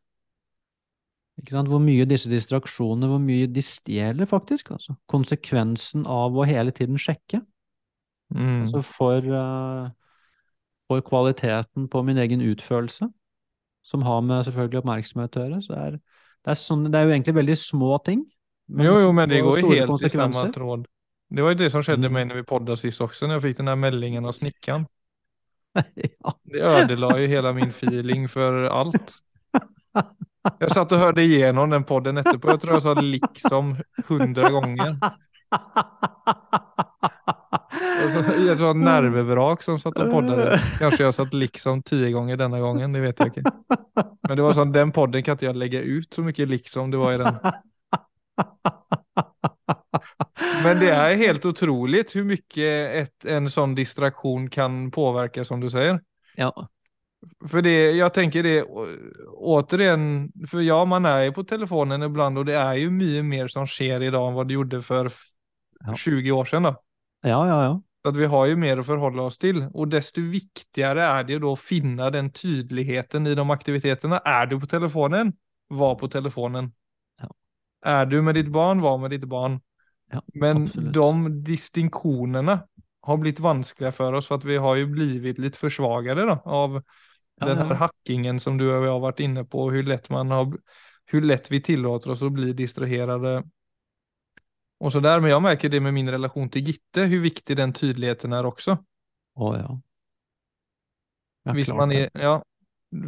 hvor 1.35 1.81
mye 1.83 2.05
disse 2.07 2.29
distraksjonene, 2.31 3.09
hvor 3.11 3.19
mye 3.19 3.49
de 3.51 3.61
stjeler 3.65 4.29
faktisk. 4.29 4.71
Altså. 4.71 4.95
Konsekvensen 5.11 6.05
av 6.07 6.35
å 6.37 6.45
hele 6.47 6.71
tiden 6.71 6.97
sjekke. 7.01 7.41
Mm. 8.33 8.61
Altså 8.65 8.81
for, 8.81 9.27
eh, 9.39 9.89
for 10.89 11.03
kvaliteten 11.05 11.87
på 11.91 12.01
min 12.05 12.17
egen 12.17 12.41
utførelse, 12.41 13.09
som 13.85 14.01
har 14.01 14.21
med 14.25 14.45
selvfølgelig 14.47 14.81
oppmerksomhet 14.81 15.37
å 15.37 15.45
gjøre. 15.45 15.61
Så 15.65 15.77
er, 15.77 15.99
det 15.99 16.53
er, 16.53 16.59
sånn, 16.59 16.87
det 16.89 16.99
er 16.99 17.05
jo 17.05 17.13
egentlig 17.13 17.37
veldig 17.37 17.57
små 17.61 17.97
ting. 18.05 18.25
Jo, 18.65 18.97
jo, 19.03 19.11
men 19.13 19.29
det 19.29 19.43
går 19.45 19.61
jo 19.61 19.71
helt 19.75 20.05
i 20.05 20.09
samme 20.09 20.47
tråd. 20.53 20.87
Det 21.35 21.43
var 21.43 21.53
jo 21.53 21.59
det 21.59 21.71
som 21.73 21.83
skjedde 21.85 22.09
Mm. 22.09 22.13
meg 22.13 22.27
når 22.29 22.35
vi 22.41 22.43
podda 22.49 22.75
sist 22.77 23.01
også, 23.01 23.27
når 23.27 23.39
jeg 23.39 23.41
fikk 23.41 23.57
den 23.57 23.69
der 23.69 23.75
meldingen 23.75 24.25
av 24.25 24.33
snekkeren. 24.37 24.85
ja. 25.75 26.33
Det 26.45 26.61
ødela 26.61 27.17
jo 27.19 27.27
hele 27.27 27.53
min 27.53 27.71
feeling 27.71 28.29
for 28.29 28.67
alt. 28.69 29.15
Jeg 30.61 30.69
satt 30.69 30.91
og 30.93 31.01
hørte 31.01 31.23
igjennom 31.25 31.71
den 31.73 31.83
podden 31.83 32.21
etterpå. 32.21 32.53
Jeg 32.53 32.61
tror 32.61 32.73
jeg 32.77 32.85
sa 32.85 32.93
liksom 33.01 33.75
hundre 34.09 34.51
ganger. 34.53 34.97
I 38.15 38.49
ett 38.49 38.59
sånt 38.59 38.83
nervevrak 38.83 39.63
som 39.63 39.79
satt 39.79 39.99
og 39.99 40.11
poddade. 40.11 40.59
Kanskje 40.79 41.03
jeg 41.05 41.13
satt 41.17 41.33
liksom 41.33 41.81
tio 41.83 42.09
ganger 42.13 42.37
denne 42.37 42.59
gangen, 42.63 42.93
det 42.95 43.01
vet 43.03 43.19
jeg 43.19 43.31
ikke. 43.33 43.51
Men 44.27 44.37
det 44.37 44.43
var 44.45 44.53
sånn, 44.57 44.71
den 44.75 44.91
podden 44.95 45.23
kan 45.23 45.35
inte 45.37 45.45
jeg 45.45 45.55
lägga 45.59 45.81
ut 45.81 46.13
så 46.13 46.23
mye 46.25 46.45
liksom 46.49 46.91
det 46.91 46.97
var 47.01 47.13
i 47.13 47.17
den. 47.23 47.39
Men 50.63 50.79
det 50.79 50.89
er 50.91 51.15
helt 51.19 51.45
otroligt 51.45 52.13
hvor 52.15 52.25
mye 52.27 52.69
ett, 53.01 53.25
en 53.25 53.49
sånn 53.51 53.75
distraktion 53.77 54.47
kan 54.49 54.89
påverka 54.91 55.45
som 55.45 55.61
du 55.61 55.69
sier. 55.69 55.99
Ja. 56.35 56.51
För 57.49 57.61
det, 57.61 57.91
jag 57.97 58.13
tänker 58.13 58.43
det 58.43 58.63
å- 58.63 58.87
återigen, 59.37 60.31
för 60.49 60.61
ja 60.61 60.85
man 60.85 61.05
är 61.05 61.23
ju 61.23 61.31
på 61.31 61.43
telefonen 61.43 62.03
ibland 62.03 62.37
och 62.37 62.45
det 62.45 62.55
är 62.55 62.73
ju 62.75 62.89
mycket 62.89 63.25
mer 63.25 63.47
som 63.47 63.67
sker 63.67 64.03
idag 64.03 64.27
än 64.27 64.33
vad 64.33 64.47
det 64.47 64.53
gjorde 64.53 64.81
för 64.81 65.11
Ja. 65.85 65.95
20 65.95 66.31
år 66.31 66.45
sedan 66.45 66.63
då. 66.63 66.75
ja, 67.21 67.47
ja, 67.47 67.63
ja. 67.63 67.81
Att 68.05 68.15
vi 68.15 68.25
har 68.25 68.45
ju 68.45 68.55
mer 68.55 68.77
att 68.77 68.85
förhålla 68.85 69.21
oss 69.21 69.37
till 69.37 69.67
och 69.73 69.87
desto 69.87 70.21
viktigare 70.21 71.05
är 71.05 71.23
det 71.23 71.39
då 71.39 71.53
att 71.53 71.59
finna 71.59 72.09
den 72.09 72.31
tydligheten 72.31 73.27
i 73.27 73.35
de 73.35 73.49
aktiviteterna. 73.49 74.17
Är 74.17 74.45
du 74.45 74.59
på 74.59 74.67
telefonen? 74.67 75.33
Var 75.67 75.95
på 75.95 76.07
telefonen. 76.07 76.71
Ja. 77.21 77.31
Är 77.85 78.05
du 78.05 78.21
med 78.21 78.35
ditt 78.35 78.47
barn? 78.47 78.81
Var 78.81 78.97
med 78.97 79.09
ditt 79.09 79.23
barn. 79.25 79.59
Ja, 80.11 80.21
Men 80.33 80.63
absolut. 80.63 80.93
de 80.93 81.43
distinktionerna 81.43 82.59
har 83.01 83.17
blivit 83.17 83.39
vanskliga 83.39 83.91
för 83.91 84.13
oss 84.13 84.27
för 84.27 84.35
att 84.35 84.43
vi 84.43 84.57
har 84.57 84.75
ju 84.75 84.85
blivit 84.85 85.37
lite 85.37 85.57
försvagade 85.57 86.25
då, 86.25 86.41
av 86.45 86.83
Ja, 87.39 87.45
den 87.45 87.57
här 87.57 87.75
hackingen 87.75 88.39
som 88.39 88.57
du 88.57 88.73
och 88.73 88.85
jag 88.85 88.91
har 88.91 88.99
varit 88.99 89.19
inne 89.19 89.43
på, 89.43 89.71
hur 89.71 89.83
lätt 89.83 90.09
man 90.09 90.31
har, 90.31 90.57
hur 91.05 91.21
lätt 91.21 91.51
vi 91.51 91.61
tillåter 91.61 92.11
oss 92.11 92.23
att 92.23 92.31
bli 92.31 92.53
distraherade. 92.53 93.43
Och 94.85 94.91
så 94.91 94.99
där, 94.99 95.19
men 95.19 95.29
jag 95.29 95.41
märker 95.41 95.69
det 95.69 95.79
med 95.79 95.93
min 95.93 96.09
relation 96.09 96.49
till 96.49 96.61
Gitte, 96.67 97.01
hur 97.01 97.21
viktig 97.21 97.57
den 97.57 97.73
tydligheten 97.73 98.33
är 98.33 98.45
också. 98.45 98.77
Å 99.33 99.55
ja. 99.55 99.81
Ja, 101.43 101.53
Visst 101.53 101.67
klart 101.67 101.77
man 101.77 101.91
är, 101.91 102.09
ja, 102.13 102.43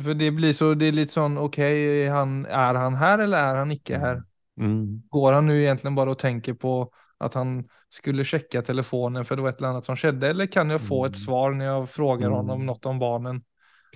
för 0.04 0.14
det 0.14 0.32
blir 0.32 0.54
så, 0.54 0.74
det 0.74 0.86
är 0.86 0.92
lite 0.92 1.14
sån, 1.14 1.38
okej, 1.38 2.08
han, 2.08 2.46
är 2.46 2.74
han 2.74 2.96
här 2.96 3.20
eller 3.20 3.38
är 3.38 3.56
han 3.56 3.72
icke 3.72 3.98
här? 3.98 4.24
Mm. 4.60 5.04
Går 5.10 5.34
han 5.34 5.46
nu 5.46 5.62
egentligen 5.62 5.96
bara 5.96 6.12
och 6.12 6.20
tänker 6.20 6.54
på 6.54 6.92
att 7.18 7.34
han 7.34 7.70
skulle 7.90 8.24
checka 8.24 8.62
telefonen 8.62 9.26
för 9.26 9.36
det 9.36 9.42
var 9.42 9.50
ett 9.50 9.58
eller 9.58 9.68
annat 9.68 9.86
som 9.86 9.96
skedde? 9.98 10.28
Eller 10.30 10.46
kan 10.46 10.70
jag 10.70 10.82
få 10.82 11.06
Mm. 11.06 11.12
ett 11.12 11.20
svar 11.20 11.52
när 11.52 11.66
jag 11.66 11.90
frågar 11.90 12.30
honom 12.30 12.56
Mm. 12.56 12.66
något 12.66 12.86
om 12.86 13.00
barnen? 13.00 13.44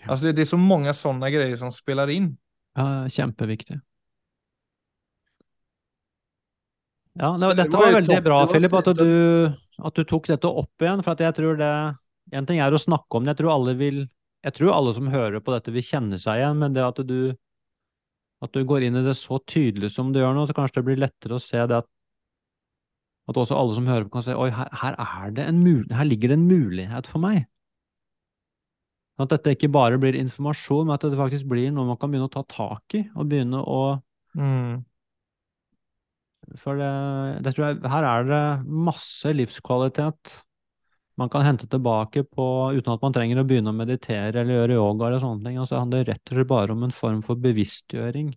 Alltså 0.05 0.25
det, 0.25 0.31
det 0.33 0.41
är 0.41 0.45
så 0.45 0.57
många 0.57 0.93
sådana 0.93 1.29
grejer 1.29 1.55
som 1.55 1.71
spelar 1.71 2.09
in. 2.09 2.37
Ja, 2.73 3.09
kjempeviktig. 3.09 3.79
Ja, 7.19 7.33
det, 7.35 7.49
Det 7.51 7.63
dette 7.65 7.79
var 7.79 7.93
veldig 7.97 8.21
bra, 8.23 8.39
Filip, 8.47 8.73
at 8.79 8.89
du, 8.95 9.51
at 9.83 9.97
du 9.97 10.03
tok 10.07 10.29
dette 10.31 10.47
opp 10.47 10.83
igjen. 10.83 11.03
For 11.03 11.11
at 11.15 11.23
jeg 11.25 11.37
tror 11.37 11.59
det 11.59 11.73
En 12.31 12.45
ting 12.47 12.61
er 12.63 12.71
å 12.71 12.79
snakke 12.79 13.17
om 13.17 13.25
det. 13.25 13.33
Jeg 13.33 13.41
tror 13.41 13.55
alle 13.57 13.75
vil 13.75 14.03
Jeg 14.45 14.53
tror 14.55 14.73
alle 14.73 14.93
som 14.95 15.09
hører 15.11 15.41
på 15.43 15.53
dette, 15.53 15.73
vil 15.75 15.83
kjenne 15.85 16.19
seg 16.21 16.39
igjen, 16.39 16.61
men 16.61 16.73
det 16.77 16.85
at 16.85 17.01
du 17.05 17.33
at 18.41 18.55
du 18.57 18.63
går 18.65 18.87
inn 18.87 18.95
i 18.97 19.03
det 19.05 19.13
så 19.19 19.37
tydelig 19.45 19.91
som 19.93 20.09
du 20.09 20.17
gjør 20.17 20.33
nå, 20.33 20.47
så 20.49 20.55
kanskje 20.57 20.79
det 20.79 20.87
blir 20.87 20.97
lettere 20.97 21.37
å 21.37 21.41
se 21.41 21.61
det 21.61 21.77
at 21.83 21.89
at 23.29 23.37
også 23.37 23.53
alle 23.53 23.75
som 23.77 23.85
hører 23.85 24.07
på, 24.07 24.15
kan 24.15 24.23
si 24.25 24.33
oi, 24.33 24.47
her, 24.49 24.71
her 24.81 24.95
er 24.97 25.35
det 25.37 25.45
en 25.45 25.59
mul 25.61 25.83
her 25.93 26.07
ligger 26.09 26.31
det 26.33 26.39
en 26.39 26.47
mulighet 26.49 27.05
for 27.07 27.21
meg. 27.21 27.45
At 29.21 29.29
dette 29.29 29.53
ikke 29.53 29.69
bare 29.69 29.99
blir 30.01 30.17
informasjon, 30.17 30.87
men 30.87 30.95
at 30.95 31.05
det 31.05 31.19
faktisk 31.19 31.45
blir 31.51 31.69
noe 31.69 31.85
man 31.91 31.99
kan 32.01 32.09
begynne 32.09 32.31
å 32.31 32.33
ta 32.33 32.41
tak 32.49 32.97
i, 32.97 33.05
og 33.13 33.29
begynne 33.29 33.61
å 33.61 33.81
Mm. 34.31 34.85
For 36.59 36.79
det, 36.79 36.91
det 37.45 37.53
tror 37.55 37.67
jeg, 37.69 37.81
her 37.93 38.07
er 38.07 38.25
det 38.27 38.45
masse 38.67 39.31
livskvalitet 39.31 40.33
man 41.19 41.29
kan 41.29 41.43
hente 41.45 41.67
tilbake 41.69 42.23
på 42.23 42.45
uten 42.73 42.93
at 42.93 43.03
man 43.03 43.13
trenger 43.13 43.41
å 43.41 43.45
begynne 43.47 43.71
å 43.71 43.77
meditere 43.77 44.41
eller 44.41 44.55
gjøre 44.55 44.77
yoga 44.79 45.07
eller 45.07 45.21
sånne 45.21 45.45
ting. 45.45 45.59
Altså, 45.59 45.75
det 45.75 45.81
handler 45.83 46.07
rett 46.09 46.31
og 46.31 46.37
slett 46.37 46.49
bare 46.49 46.75
om 46.75 46.85
en 46.87 46.95
form 46.95 47.19
for 47.25 47.41
bevisstgjøring 47.43 48.31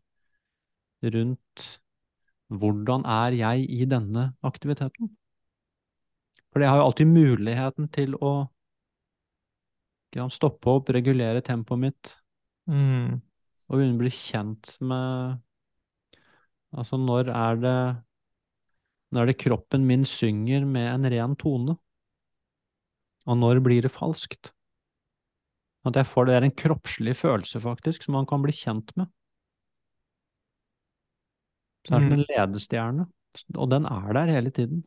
rundt 1.14 1.68
hvordan 2.54 3.06
er 3.08 3.36
jeg 3.38 3.68
i 3.72 3.86
denne 3.88 4.26
aktiviteten? 4.44 5.14
For 6.52 6.62
jeg 6.62 6.70
har 6.70 6.82
jo 6.82 6.88
alltid 6.90 7.10
muligheten 7.10 7.88
til 7.94 8.14
å 8.20 8.34
stoppe 10.30 10.70
opp, 10.70 10.92
regulere 10.94 11.42
tempoet 11.42 11.82
mitt 11.88 12.12
Mm. 12.64 13.20
og 13.68 13.76
begynne 13.76 13.96
å 13.98 14.00
bli 14.00 14.08
kjent 14.08 14.70
med 14.80 15.40
Altså, 16.74 16.98
når 16.98 17.30
er 17.30 17.62
det 17.62 17.78
Når 19.14 19.22
er 19.22 19.26
det 19.30 19.38
kroppen 19.38 19.86
min 19.86 20.04
synger 20.04 20.64
med 20.66 20.88
en 20.90 21.10
ren 21.12 21.36
tone? 21.38 21.76
Og 23.24 23.38
når 23.38 23.60
blir 23.64 23.84
det 23.84 23.92
falskt? 23.94 24.50
At 25.84 25.96
jeg 26.00 26.08
får 26.08 26.26
det, 26.26 26.34
er 26.34 26.46
en 26.46 26.56
kroppslig 26.56 27.14
følelse, 27.16 27.60
faktisk, 27.60 28.02
som 28.02 28.16
man 28.18 28.26
kan 28.26 28.42
bli 28.42 28.52
kjent 28.56 28.90
med. 28.96 29.06
Så 31.84 31.92
det 31.92 31.98
er 31.98 32.06
som 32.08 32.16
en 32.16 32.26
ledestjerne, 32.30 33.06
og 33.60 33.70
den 33.70 33.86
er 33.86 34.12
der 34.16 34.32
hele 34.32 34.52
tiden. 34.56 34.82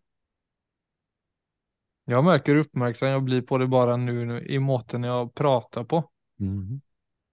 Jeg 2.08 2.24
merker 2.24 2.62
oppmerksomheten 2.64 3.14
jeg 3.14 3.20
jag 3.20 3.26
blir 3.28 3.42
på 3.48 3.58
det 3.60 3.68
bare 3.70 3.98
nu, 4.00 4.14
nu 4.26 4.38
i 4.40 4.60
måten 4.64 5.04
jeg 5.04 5.32
prater 5.36 5.84
på. 5.84 6.02
Mhm. 6.40 6.82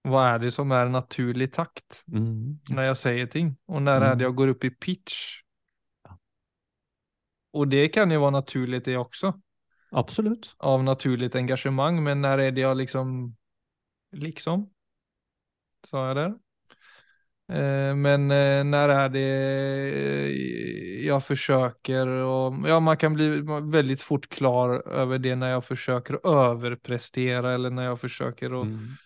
Vad 0.05 0.27
är 0.27 0.39
det 0.39 0.51
som 0.51 0.71
är 0.71 0.89
naturlig 0.89 1.53
takt 1.53 2.03
mm. 2.11 2.59
när 2.69 2.83
jag 2.83 2.97
säger 2.97 3.27
ting? 3.27 3.57
Och 3.65 3.81
när 3.81 4.01
är 4.01 4.05
Mm. 4.05 4.17
det 4.17 4.23
jag 4.23 4.35
går 4.35 4.47
upp 4.47 4.63
i 4.63 4.69
pitch? 4.69 5.41
Ja. 6.03 6.19
Och 7.51 7.67
det 7.67 7.87
kan 7.87 8.11
ju 8.11 8.17
vara 8.17 8.31
naturligt 8.31 8.85
det 8.85 8.97
också, 8.97 9.41
Absolutt. 9.91 10.55
av 10.57 10.83
naturligt 10.83 11.35
engagemang, 11.35 12.03
men 12.03 12.21
när 12.21 12.37
är 12.37 12.51
det 12.51 12.61
jag 12.61 12.77
liksom, 12.77 13.35
liksom, 14.11 14.69
sa 15.87 16.07
jag 16.07 16.15
där? 16.15 16.33
Eh, 17.47 17.95
Men 17.95 18.27
når 18.27 18.63
när 18.63 18.89
är 18.89 19.09
det 19.09 19.19
jeg 19.19 21.05
jag 21.05 21.23
försöker 21.25 22.07
och 22.07 22.53
ja, 22.69 22.79
man 22.79 22.97
kan 22.97 23.13
bli 23.13 23.41
väldigt 23.71 24.01
fort 24.01 24.29
klar 24.29 24.87
över 24.87 25.19
det 25.19 25.35
när 25.35 25.49
jag 25.49 25.65
försöker 25.65 26.27
överprestera 26.27 27.53
eller 27.53 27.69
när 27.69 27.83
jag 27.83 27.99
försöker 28.01 28.61
att 28.61 28.67
Mhm. 28.67 28.97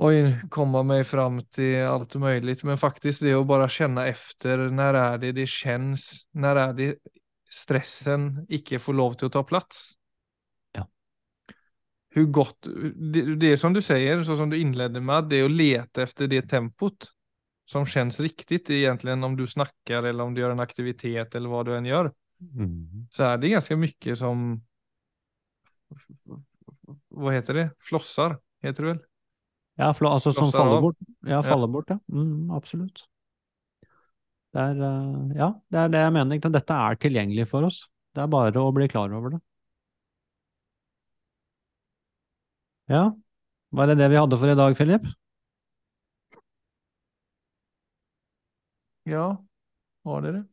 Oj, 0.00 0.40
komma 0.50 0.82
mig 0.82 1.04
fram 1.04 1.44
till 1.44 1.82
allt 1.82 2.14
möjligt. 2.14 2.64
Men 2.64 2.78
faktiskt 2.78 3.20
det 3.20 3.34
att 3.34 3.46
bara 3.46 3.68
känna 3.68 4.06
efter, 4.06 4.58
när 4.58 4.94
är 4.94 5.18
det 5.18 5.32
det 5.32 5.46
känns, 5.48 6.26
när 6.30 6.56
är 6.56 6.72
det 6.72 6.96
stressen 7.50 8.46
ikke 8.48 8.78
får 8.78 8.92
lov 8.92 9.12
till 9.12 9.26
att 9.26 9.32
ta 9.32 9.44
plats. 9.44 9.92
Ja. 10.72 10.88
Hur 12.10 12.24
gott, 12.24 12.66
det, 13.12 13.36
det 13.36 13.56
som 13.56 13.72
du 13.72 13.82
säger, 13.82 14.22
så 14.22 14.36
som 14.36 14.50
du 14.50 14.58
inledde 14.58 15.00
med, 15.00 15.24
det 15.24 15.36
är 15.36 15.44
att 15.44 15.50
leta 15.50 16.02
efter 16.02 16.26
det 16.26 16.42
tempot 16.42 17.12
som 17.64 17.86
känns 17.86 18.20
riktigt 18.20 18.70
egentligen 18.70 19.24
om 19.24 19.36
du 19.36 19.46
snackar 19.46 20.02
eller 20.02 20.24
om 20.24 20.34
du 20.34 20.40
gör 20.40 20.50
en 20.50 20.60
aktivitet 20.60 21.34
eller 21.34 21.48
vad 21.48 21.66
du 21.66 21.76
än 21.76 21.84
gör. 21.84 22.12
mm. 22.40 23.08
Så 23.10 23.22
är 23.22 23.38
det 23.38 23.48
ganska 23.48 23.76
mycket 23.76 24.18
som, 24.18 24.64
vad 27.08 27.34
heter 27.34 27.54
det, 27.54 27.70
flossar, 27.78 28.38
heter 28.62 28.82
det 28.82 28.88
väl? 28.88 29.07
Ja, 29.78 29.92
altså 29.92 30.32
som 30.34 30.50
faller 30.50 30.80
bort. 30.82 30.96
Ja, 31.26 31.40
faller 31.46 31.70
bort, 31.70 31.90
ja. 31.94 31.98
Mm, 32.10 32.50
absolutt. 32.50 33.04
Det 34.56 34.60
er, 34.64 34.80
eh, 34.82 35.36
ja, 35.38 35.48
det 35.70 35.78
er 35.78 35.88
det 35.92 36.00
jeg 36.02 36.12
mener. 36.16 36.38
ikke? 36.38 36.50
Dette 36.52 36.74
er 36.88 36.98
tilgjengelig 37.04 37.46
for 37.50 37.68
oss. 37.68 37.84
Det 38.14 38.24
er 38.24 38.32
bare 38.32 38.64
å 38.64 38.72
bli 38.74 38.88
klar 38.90 39.12
over 39.14 39.36
det. 39.36 39.40
Ja, 42.88 43.02
var 43.70 43.86
det 43.88 43.98
det 44.00 44.08
vi 44.10 44.16
hadde 44.20 44.38
for 44.40 44.48
i 44.50 44.56
dag, 44.56 44.76
Philip? 44.76 45.06
Ja, 49.04 49.44
var 50.02 50.22
det 50.22 50.32
det? 50.32 50.44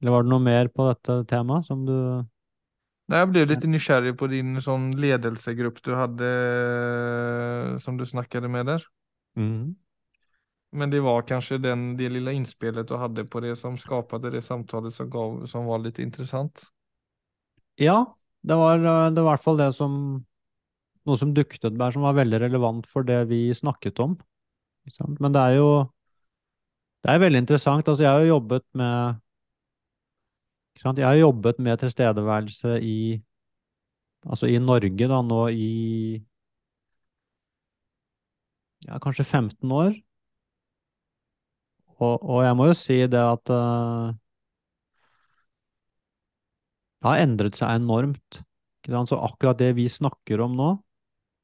Eller 0.00 0.10
var 0.14 0.22
det 0.22 0.30
noe 0.32 0.42
mer 0.42 0.68
på 0.74 0.86
dette 0.88 1.20
temaet 1.30 1.66
som 1.66 1.84
du 1.86 1.94
jag 3.16 3.30
blev 3.32 3.48
lite 3.48 3.68
nysgjerrig 3.70 4.18
på 4.20 4.26
din 4.28 4.60
sånn 4.60 4.90
ledelsegrupp 5.00 5.80
du 5.82 5.94
hadde 5.96 6.32
som 7.80 7.96
du 7.96 8.04
snakket 8.06 8.44
med 8.50 8.68
der. 8.68 8.84
Mm. 9.38 9.76
Men 10.76 10.90
det 10.92 11.00
var 11.00 11.24
kanskje 11.24 11.58
den, 11.64 11.94
det 11.96 12.10
lilla 12.12 12.32
innspillet 12.36 12.88
du 12.88 12.96
hadde 13.00 13.24
på 13.24 13.40
det 13.40 13.54
som 13.56 13.78
skapade 13.80 14.30
det 14.34 14.42
samtalet 14.44 14.94
som, 14.94 15.08
gav, 15.10 15.46
som 15.48 15.64
var 15.64 15.80
litt 15.80 15.98
interessant? 16.04 16.66
Ja, 17.80 18.02
det 18.44 18.58
var, 18.58 18.78
det 18.78 19.22
var 19.22 19.22
i 19.22 19.28
hvert 19.30 19.44
fall 19.44 19.60
det 19.60 19.72
som 19.76 19.94
Noe 21.08 21.16
som 21.16 21.30
dukket 21.32 21.62
opp 21.64 21.76
der 21.80 21.94
som 21.94 22.02
var 22.04 22.18
veldig 22.18 22.38
relevant 22.42 22.88
for 22.90 23.06
det 23.06 23.22
vi 23.30 23.46
snakket 23.56 23.96
om. 24.04 24.18
Men 25.16 25.32
det 25.32 25.40
er 25.40 25.54
jo 25.56 25.68
Det 27.00 27.14
er 27.14 27.22
veldig 27.22 27.40
interessant. 27.40 27.88
Altså, 27.88 28.02
jeg 28.04 28.10
har 28.12 28.20
jo 28.26 28.34
jobbet 28.34 28.64
med? 28.76 29.22
Jeg 30.78 31.06
har 31.06 31.18
jobbet 31.18 31.58
med 31.58 31.80
tilstedeværelse 31.80 32.78
i 32.82 32.98
Altså 34.26 34.48
i 34.50 34.58
Norge 34.58 35.06
da 35.06 35.20
nå 35.22 35.44
i 35.54 36.18
ja, 38.82 38.98
kanskje 38.98 39.24
15 39.24 39.70
år. 39.70 39.92
Og, 41.98 42.16
og 42.22 42.42
jeg 42.44 42.56
må 42.58 42.66
jo 42.66 42.74
si 42.78 42.98
det 43.10 43.20
at 43.22 43.52
uh, 43.54 44.10
det 46.98 47.10
har 47.12 47.22
endret 47.22 47.58
seg 47.58 47.78
enormt. 47.78 48.42
Så 48.88 49.18
akkurat 49.20 49.58
det 49.60 49.74
vi 49.76 49.86
snakker 49.92 50.40
om 50.42 50.54
nå, 50.58 50.68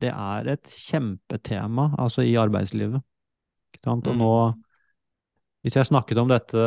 det 0.02 0.10
er 0.10 0.50
et 0.54 0.70
kjempetema 0.70 1.90
altså 2.00 2.24
i 2.26 2.34
arbeidslivet. 2.40 3.02
Og 3.84 4.06
Mm. 4.06 4.18
nå, 4.18 4.32
hvis 5.64 5.78
jeg 5.78 5.88
snakket 5.88 6.18
om 6.20 6.28
dette, 6.28 6.64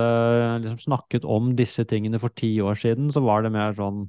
liksom 0.64 0.80
snakket 0.82 1.26
om 1.30 1.52
disse 1.58 1.86
tingene 1.86 2.18
for 2.22 2.34
ti 2.34 2.56
år 2.66 2.80
siden, 2.82 3.12
så 3.14 3.22
var 3.22 3.46
det 3.46 3.54
mer 3.54 3.76
sånn 3.78 4.08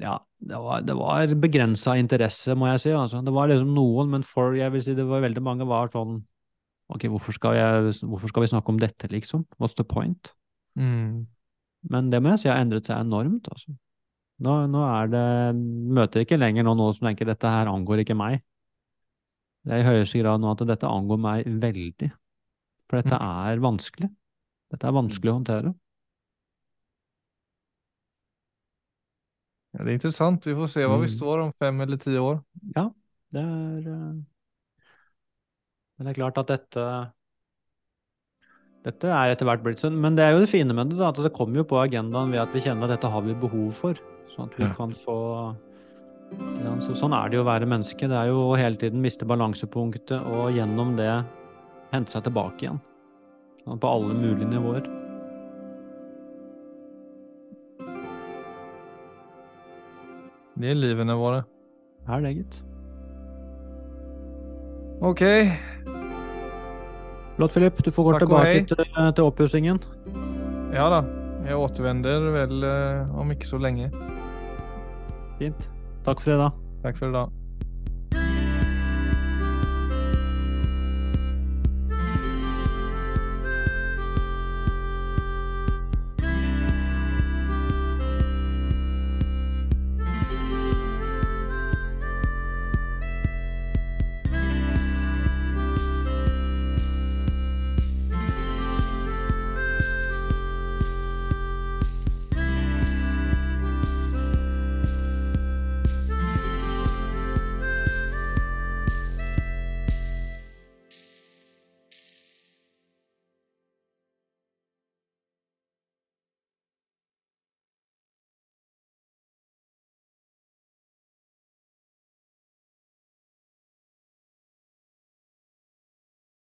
Ja, 0.00 0.16
det 0.40 0.58
var, 0.58 0.82
det 0.82 0.96
var 0.98 1.34
begrensa 1.38 1.94
interesse, 2.00 2.56
må 2.58 2.70
jeg 2.72 2.80
si. 2.82 2.92
Altså. 2.96 3.20
Det 3.22 3.34
var 3.36 3.50
liksom 3.50 3.74
noen, 3.76 4.10
men 4.10 4.24
for 4.26 4.56
jeg 4.58 4.72
vil 4.74 4.82
si 4.82 4.96
det 4.98 5.06
var 5.06 5.22
veldig 5.22 5.42
mange 5.44 5.68
var 5.70 5.92
sånn 5.94 6.22
Ok, 6.90 7.04
hvorfor 7.06 7.36
skal, 7.36 7.54
jeg, 7.54 7.92
hvorfor 8.10 8.32
skal 8.32 8.42
vi 8.42 8.48
snakke 8.50 8.72
om 8.72 8.80
dette, 8.82 9.06
liksom? 9.12 9.44
What's 9.62 9.76
the 9.78 9.84
point? 9.86 10.32
Mm. 10.74 11.28
Men 11.86 12.08
det 12.10 12.18
må 12.18 12.32
jeg 12.32 12.42
si 12.42 12.50
har 12.50 12.58
endret 12.58 12.90
seg 12.90 12.98
enormt, 12.98 13.46
altså. 13.52 13.76
Nå, 14.42 14.54
nå 14.72 14.82
er 14.88 15.12
det 15.12 15.26
Møter 15.54 16.24
ikke 16.24 16.40
lenger 16.40 16.66
nå 16.66 16.74
noen 16.74 16.96
som 16.96 17.06
tenker 17.06 17.28
dette 17.28 17.52
her 17.52 17.70
angår 17.70 18.02
ikke 18.02 18.18
meg. 18.18 18.40
Det 19.62 19.76
er 19.76 19.84
i 19.84 19.86
høyeste 19.86 20.22
grad 20.22 20.40
nå 20.42 20.50
at 20.50 20.64
dette 20.66 20.88
angår 20.88 21.20
meg 21.20 21.48
veldig. 21.62 22.10
For 22.90 22.98
dette 22.98 23.14
er 23.22 23.60
vanskelig. 23.62 24.10
Dette 24.74 24.88
er 24.88 24.94
vanskelig 24.96 25.30
å 25.30 25.36
håndtere. 25.38 25.70
Ja, 29.74 29.84
det 29.84 29.92
er 29.92 29.98
interessant. 30.00 30.44
vi 30.44 30.54
får 30.58 30.68
se 30.72 30.82
hva 30.82 30.98
vi 30.98 31.06
Mm. 31.06 31.14
står 31.18 31.42
om 31.44 31.52
fem 31.52 31.80
eller 31.80 31.96
ti 31.96 32.10
år. 32.18 32.42
Ja, 32.76 32.90
det 33.32 33.40
er 33.40 33.78
eh, 33.88 34.18
Men 35.98 36.06
det 36.06 36.08
er 36.16 36.22
klart 36.22 36.38
at 36.38 36.46
dette 36.48 37.12
Dette 38.82 39.04
er 39.12 39.30
etter 39.34 39.44
hvert 39.44 39.62
blitt 39.62 39.78
sånn. 39.78 40.00
Men 40.00 40.16
det 40.16 40.24
er 40.24 40.32
jo 40.32 40.38
det 40.40 40.48
fine 40.48 40.72
med 40.72 40.88
det, 40.88 40.96
da, 40.96 41.10
at 41.10 41.16
det 41.16 41.34
kommer 41.34 41.56
jo 41.56 41.64
på 41.64 41.76
agendaen 41.86 42.30
ved 42.32 42.40
at 42.40 42.48
vi 42.54 42.60
kjenner 42.60 42.84
at 42.88 42.96
dette 42.98 43.10
har 43.12 43.20
vi 43.20 43.34
behov 43.34 43.74
for. 43.74 43.92
Sånn 44.34 44.46
at 44.48 44.56
vi 44.56 44.64
Ja. 44.64 44.72
kan 44.74 44.90
få 44.92 45.54
Sånn 46.32 47.12
er 47.12 47.28
det 47.28 47.36
jo 47.36 47.42
å 47.44 47.44
være 47.44 47.66
menneske. 47.68 48.08
Det 48.08 48.16
er 48.16 48.28
jo 48.28 48.52
å 48.54 48.56
hele 48.56 48.76
tiden 48.76 49.02
miste 49.02 49.26
balansepunktet 49.26 50.24
og 50.24 50.54
gjennom 50.54 50.96
det 50.96 51.26
hente 51.92 52.14
seg 52.14 52.24
tilbake 52.26 52.66
igjen. 52.66 52.80
Sånn, 53.64 53.80
på 53.80 53.90
alle 53.90 54.16
mulige 54.16 54.48
nivåer. 54.48 54.86
Det 60.60 60.72
er 60.72 60.76
livene 60.76 61.16
våre. 61.16 61.44
Er 62.10 62.24
det, 62.24 62.34
gitt. 62.36 62.58
OK. 65.00 65.22
Flott, 67.36 67.54
Filip. 67.56 67.80
Du 67.80 67.90
får 67.90 68.04
gå 68.04 68.12
Takk 68.18 68.26
tilbake 68.26 68.64
til, 68.68 68.84
til 69.16 69.24
oppussingen. 69.24 69.80
ja 70.74 70.90
da. 70.92 71.02
Jeg 71.46 71.56
återvender 71.56 72.30
väl 72.34 72.64
eh, 72.68 73.16
om 73.16 73.30
ikke 73.32 73.48
så 73.48 73.58
lenge. 73.58 73.88
Fint. 75.38 75.70
Takk 76.04 76.20
for 76.20 76.36
i 76.36 76.40
dag. 76.42 76.64
Takk 76.84 77.00
for 77.00 77.08
i 77.08 77.14
idag. 77.14 77.39